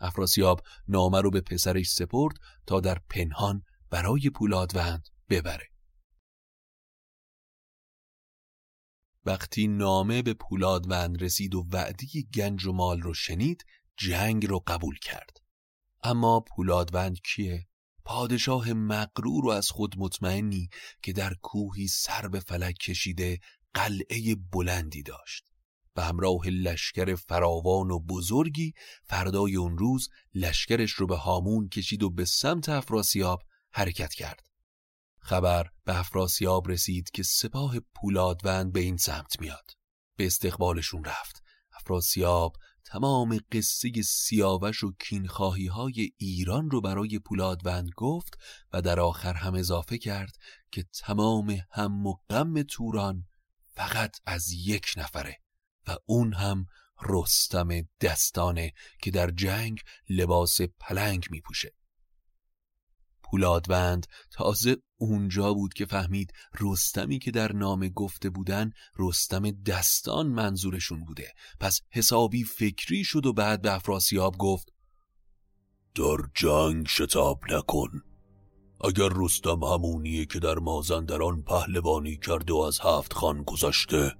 افراسیاب 0.00 0.60
نامه 0.88 1.20
رو 1.20 1.30
به 1.30 1.40
پسرش 1.40 1.90
سپرد 1.90 2.36
تا 2.66 2.80
در 2.80 2.98
پنهان 3.10 3.62
برای 3.90 4.30
پولادوند 4.30 5.08
ببره. 5.28 5.68
وقتی 9.24 9.66
نامه 9.66 10.22
به 10.22 10.34
پولادوند 10.34 11.22
رسید 11.22 11.54
و 11.54 11.66
وعدی 11.72 12.28
گنج 12.34 12.66
و 12.66 12.72
مال 12.72 13.00
رو 13.00 13.14
شنید 13.14 13.64
جنگ 13.96 14.46
رو 14.46 14.62
قبول 14.66 14.98
کرد. 14.98 15.36
اما 16.02 16.40
پولادوند 16.40 17.20
کیه؟ 17.20 17.66
پادشاه 18.06 18.72
مقرور 18.72 19.46
و 19.46 19.48
از 19.48 19.70
خود 19.70 19.94
مطمئنی 19.98 20.68
که 21.02 21.12
در 21.12 21.34
کوهی 21.34 21.88
سر 21.88 22.28
به 22.28 22.40
فلک 22.40 22.74
کشیده 22.74 23.40
قلعه 23.74 24.34
بلندی 24.52 25.02
داشت 25.02 25.44
به 25.94 26.02
همراه 26.02 26.48
لشکر 26.48 27.14
فراوان 27.14 27.90
و 27.90 27.98
بزرگی 27.98 28.72
فردای 29.04 29.56
اون 29.56 29.78
روز 29.78 30.08
لشکرش 30.34 30.90
رو 30.90 31.06
به 31.06 31.16
هامون 31.16 31.68
کشید 31.68 32.02
و 32.02 32.10
به 32.10 32.24
سمت 32.24 32.68
افراسیاب 32.68 33.42
حرکت 33.72 34.14
کرد. 34.14 34.46
خبر 35.18 35.70
به 35.84 35.98
افراسیاب 35.98 36.68
رسید 36.68 37.10
که 37.10 37.22
سپاه 37.22 37.80
پولادوند 37.80 38.72
به 38.72 38.80
این 38.80 38.96
سمت 38.96 39.40
میاد. 39.40 39.70
به 40.16 40.26
استقبالشون 40.26 41.04
رفت. 41.04 41.42
افراسیاب 41.72 42.56
تمام 42.86 43.38
قصه 43.52 44.02
سیاوش 44.02 44.84
و 44.84 44.92
کینخواهی 45.00 45.66
های 45.66 46.10
ایران 46.16 46.70
رو 46.70 46.80
برای 46.80 47.18
پولادوند 47.18 47.88
گفت 47.96 48.38
و 48.72 48.82
در 48.82 49.00
آخر 49.00 49.34
هم 49.34 49.54
اضافه 49.54 49.98
کرد 49.98 50.36
که 50.70 50.82
تمام 50.82 51.58
هم 51.70 52.06
و 52.06 52.14
غم 52.30 52.62
توران 52.62 53.26
فقط 53.68 54.16
از 54.26 54.52
یک 54.52 54.86
نفره 54.96 55.40
و 55.86 55.96
اون 56.06 56.32
هم 56.32 56.66
رستم 57.02 57.68
دستانه 58.00 58.72
که 59.02 59.10
در 59.10 59.30
جنگ 59.30 59.80
لباس 60.08 60.60
پلنگ 60.60 61.26
می 61.30 61.40
پوشه. 61.40 61.72
پولادوند 63.30 64.06
تازه 64.30 64.76
اونجا 64.98 65.54
بود 65.54 65.74
که 65.74 65.86
فهمید 65.86 66.32
رستمی 66.60 67.18
که 67.18 67.30
در 67.30 67.52
نام 67.52 67.88
گفته 67.88 68.30
بودن 68.30 68.70
رستم 68.98 69.50
دستان 69.50 70.26
منظورشون 70.26 71.04
بوده. 71.04 71.32
پس 71.60 71.80
حسابی 71.90 72.44
فکری 72.44 73.04
شد 73.04 73.26
و 73.26 73.32
بعد 73.32 73.62
به 73.62 73.74
افراسیاب 73.74 74.36
گفت 74.38 74.72
در 75.94 76.16
جنگ 76.34 76.86
شتاب 76.88 77.40
نکن. 77.50 78.02
اگر 78.84 79.08
رستم 79.16 79.64
همونیه 79.64 80.26
که 80.26 80.38
در 80.38 80.58
مازندران 80.58 81.42
پهلوانی 81.42 82.16
کرده 82.16 82.54
و 82.54 82.56
از 82.56 82.80
هفت 82.80 83.12
خان 83.12 83.42
گذاشته 83.42 84.12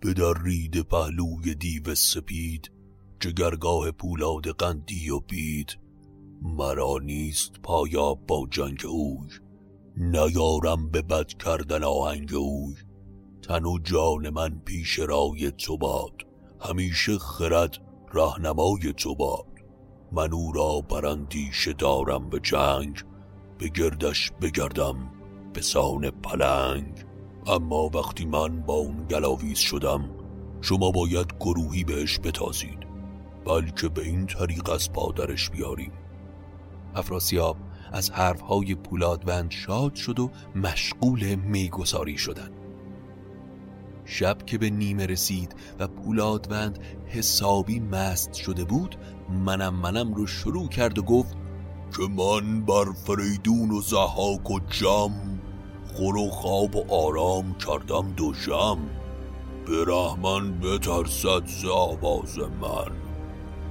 به 0.00 0.14
در 0.14 0.42
رید 0.44 0.82
پهلوی 0.82 1.54
دیو 1.54 1.94
سپید 1.94 2.72
جگرگاه 3.20 3.90
پولاد 3.90 4.48
قندی 4.48 5.10
و 5.10 5.20
بید 5.20 5.81
مرا 6.44 6.98
نیست 7.02 7.52
پایا 7.62 8.14
با 8.14 8.46
جنگ 8.50 8.82
اوی 8.86 9.28
نیارم 9.96 10.90
به 10.90 11.02
بد 11.02 11.26
کردن 11.26 11.84
آهنگ 11.84 12.34
اوی 12.34 12.74
تن 13.42 13.64
و 13.64 13.78
جان 13.78 14.30
من 14.30 14.62
پیش 14.64 14.98
رای 14.98 15.50
تو 15.50 15.76
باد. 15.76 16.12
همیشه 16.60 17.18
خرد 17.18 17.78
راهنمای 18.12 18.92
تو 18.96 19.14
باد. 19.14 19.46
من 20.12 20.32
او 20.32 20.52
را 20.52 20.80
برندیش 20.80 21.68
دارم 21.68 22.30
به 22.30 22.40
جنگ. 22.40 23.02
به 23.58 23.68
گردش 23.68 24.32
بگردم 24.40 25.12
به 25.52 25.60
سان 25.60 26.10
پلنگ. 26.10 27.04
اما 27.46 27.90
وقتی 27.94 28.24
من 28.24 28.60
با 28.60 28.74
اون 28.74 29.06
گلاویز 29.06 29.58
شدم 29.58 30.10
شما 30.60 30.90
باید 30.90 31.34
گروهی 31.40 31.84
بهش 31.84 32.18
بتازید. 32.18 32.78
بلکه 33.44 33.88
به 33.88 34.02
این 34.02 34.26
طریق 34.26 34.70
از 34.70 34.92
پادرش 34.92 35.50
بیاریم 35.50 35.92
افراسیاب 36.94 37.56
از 37.92 38.10
حرفهای 38.10 38.74
پولادوند 38.74 39.50
شاد 39.50 39.94
شد 39.94 40.20
و 40.20 40.30
مشغول 40.56 41.34
میگساری 41.34 42.18
شدن 42.18 42.50
شب 44.04 44.38
که 44.46 44.58
به 44.58 44.70
نیمه 44.70 45.06
رسید 45.06 45.54
و 45.78 45.86
پولادوند 45.86 46.78
حسابی 47.06 47.80
مست 47.80 48.34
شده 48.34 48.64
بود 48.64 48.96
منم 49.44 49.74
منم 49.74 50.14
رو 50.14 50.26
شروع 50.26 50.68
کرد 50.68 50.98
و 50.98 51.02
گفت 51.02 51.36
که 51.96 52.02
من 52.02 52.64
بر 52.64 52.92
فریدون 53.06 53.70
و 53.70 53.80
زحاک 53.80 54.50
و 54.50 54.60
جم 54.70 55.12
خور 55.94 56.16
و 56.16 56.30
خواب 56.30 56.76
و 56.76 56.94
آرام 56.94 57.54
کردم 57.54 58.12
دوشم. 58.16 58.78
به 59.66 59.84
رحمن 59.86 60.60
بترسد 60.60 61.46
ز 61.46 61.64
آواز 61.64 62.38
من 62.38 62.92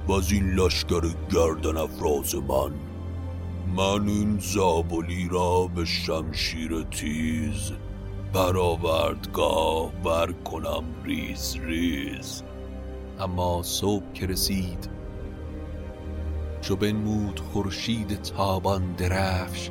و 0.08 0.12
این 0.12 0.54
لشکر 0.54 1.14
گردن 1.32 1.76
افراز 1.76 2.34
من. 2.34 2.91
من 3.76 4.08
این 4.08 4.38
زابلی 4.38 5.28
را 5.28 5.66
به 5.74 5.84
شمشیر 5.84 6.82
تیز 6.82 7.72
برآوردگاه 8.32 9.92
بر 10.04 10.32
کنم 10.32 10.84
ریز 11.04 11.56
ریز. 11.56 12.42
اما 13.20 13.62
صبح 13.62 14.12
که 14.12 14.26
رسید 14.26 14.90
چو 16.60 16.76
بنمود 16.76 17.40
خورشید 17.40 18.22
تابان 18.22 18.92
درفش 18.92 19.70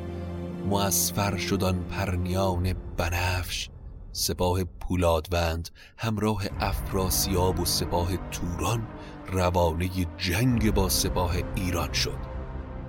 موسفر 0.68 1.36
شدن 1.36 1.82
پرنیان 1.82 2.74
بنفش. 2.96 3.68
سپاه 4.12 4.64
پولادوند 4.64 5.68
همراه 5.98 6.44
افراسیاب 6.60 7.60
و 7.60 7.64
سپاه 7.64 8.16
توران 8.30 8.86
روانه 9.32 9.90
جنگ 10.18 10.74
با 10.74 10.88
سپاه 10.88 11.36
ایران 11.54 11.92
شد. 11.92 12.31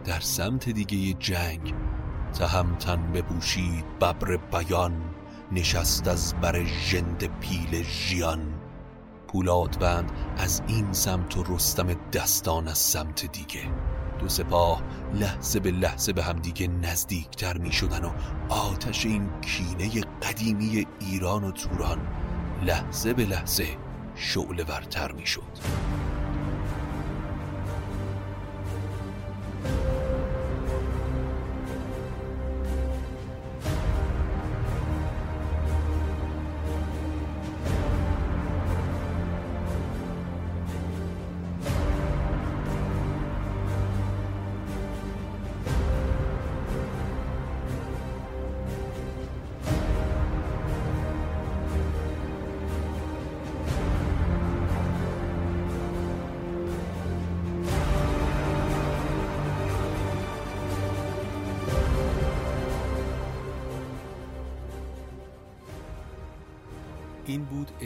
در 0.06 0.20
سمت 0.20 0.70
دیگه 0.70 1.14
جنگ 1.20 1.74
تهمتن 2.34 3.12
بپوشید 3.12 4.00
ببر 4.02 4.38
بیان 4.38 5.02
نشست 5.52 6.08
از 6.08 6.34
بر 6.42 6.64
ژند 6.64 7.40
پیل 7.40 7.84
ژیان. 7.84 8.54
پولادوند 9.28 10.12
از 10.38 10.62
این 10.68 10.94
سمت 10.94 11.38
و 11.38 11.44
رستم 11.54 11.94
دستان 12.14 12.68
از 12.68 12.78
سمت 12.78 13.32
دیگه. 13.32 13.62
دو 14.20 14.30
سپاه 14.30 14.84
لحظه 15.14 15.60
به 15.60 15.72
لحظه 15.72 16.14
به 16.14 16.24
همدیگه 16.24 16.68
نزدیکتر 16.68 17.58
می 17.58 17.72
شدن 17.72 18.06
و 18.06 18.12
آتش 18.50 19.06
این 19.06 19.30
کینه 19.42 20.02
قدیمی 20.22 20.88
ایران 21.00 21.44
و 21.44 21.52
توران 21.52 21.98
لحظه 22.66 23.14
به 23.14 23.26
لحظه 23.26 23.68
شعله 24.16 24.64
ورتر 24.64 25.12
می 25.12 25.26
شد. 25.26 26.03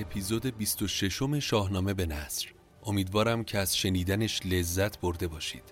اپیزود 0.07 0.57
26 0.57 1.23
شاهنامه 1.39 1.93
به 1.93 2.05
نصر 2.05 2.47
امیدوارم 2.85 3.43
که 3.43 3.57
از 3.57 3.77
شنیدنش 3.77 4.41
لذت 4.45 4.99
برده 4.99 5.27
باشید. 5.27 5.63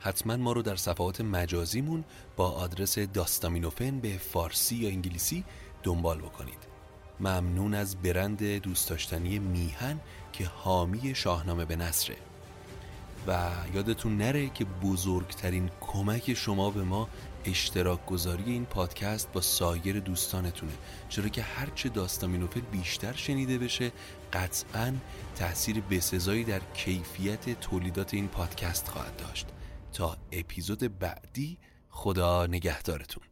حتما 0.00 0.36
ما 0.36 0.52
رو 0.52 0.62
در 0.62 0.76
صفحات 0.76 1.20
مجازیمون 1.20 2.04
با 2.36 2.50
آدرس 2.50 2.98
داستامینوفن 2.98 4.00
به 4.00 4.18
فارسی 4.18 4.76
یا 4.76 4.88
انگلیسی 4.88 5.44
دنبال 5.82 6.18
بکنید. 6.18 6.58
ممنون 7.20 7.74
از 7.74 7.96
برند 7.96 8.44
دوست 8.44 8.90
داشتنی 8.90 9.38
میهن 9.38 10.00
که 10.32 10.44
حامی 10.46 11.14
شاهنامه 11.14 11.64
به 11.64 11.76
نصره 11.76 12.16
و 13.26 13.50
یادتون 13.74 14.16
نره 14.16 14.48
که 14.48 14.64
بزرگترین 14.64 15.70
کمک 15.80 16.34
شما 16.34 16.70
به 16.70 16.82
ما 16.82 17.08
اشتراک 17.44 18.06
گذاری 18.06 18.44
این 18.46 18.64
پادکست 18.64 19.32
با 19.32 19.40
سایر 19.40 20.00
دوستانتونه. 20.00 20.72
چرا 21.08 21.28
که 21.28 21.42
هرچه 21.42 21.88
داستامینوفل 21.88 22.60
بیشتر 22.60 23.12
شنیده 23.12 23.58
بشه 23.58 23.92
قطعا 24.32 24.94
تاثیر 25.36 25.80
بسزایی 25.80 26.44
در 26.44 26.60
کیفیت 26.74 27.60
تولیدات 27.60 28.14
این 28.14 28.28
پادکست 28.28 28.88
خواهد 28.88 29.16
داشت. 29.16 29.46
تا 29.92 30.16
اپیزود 30.32 30.98
بعدی 30.98 31.58
خدا 31.88 32.46
نگهدارتون. 32.46 33.31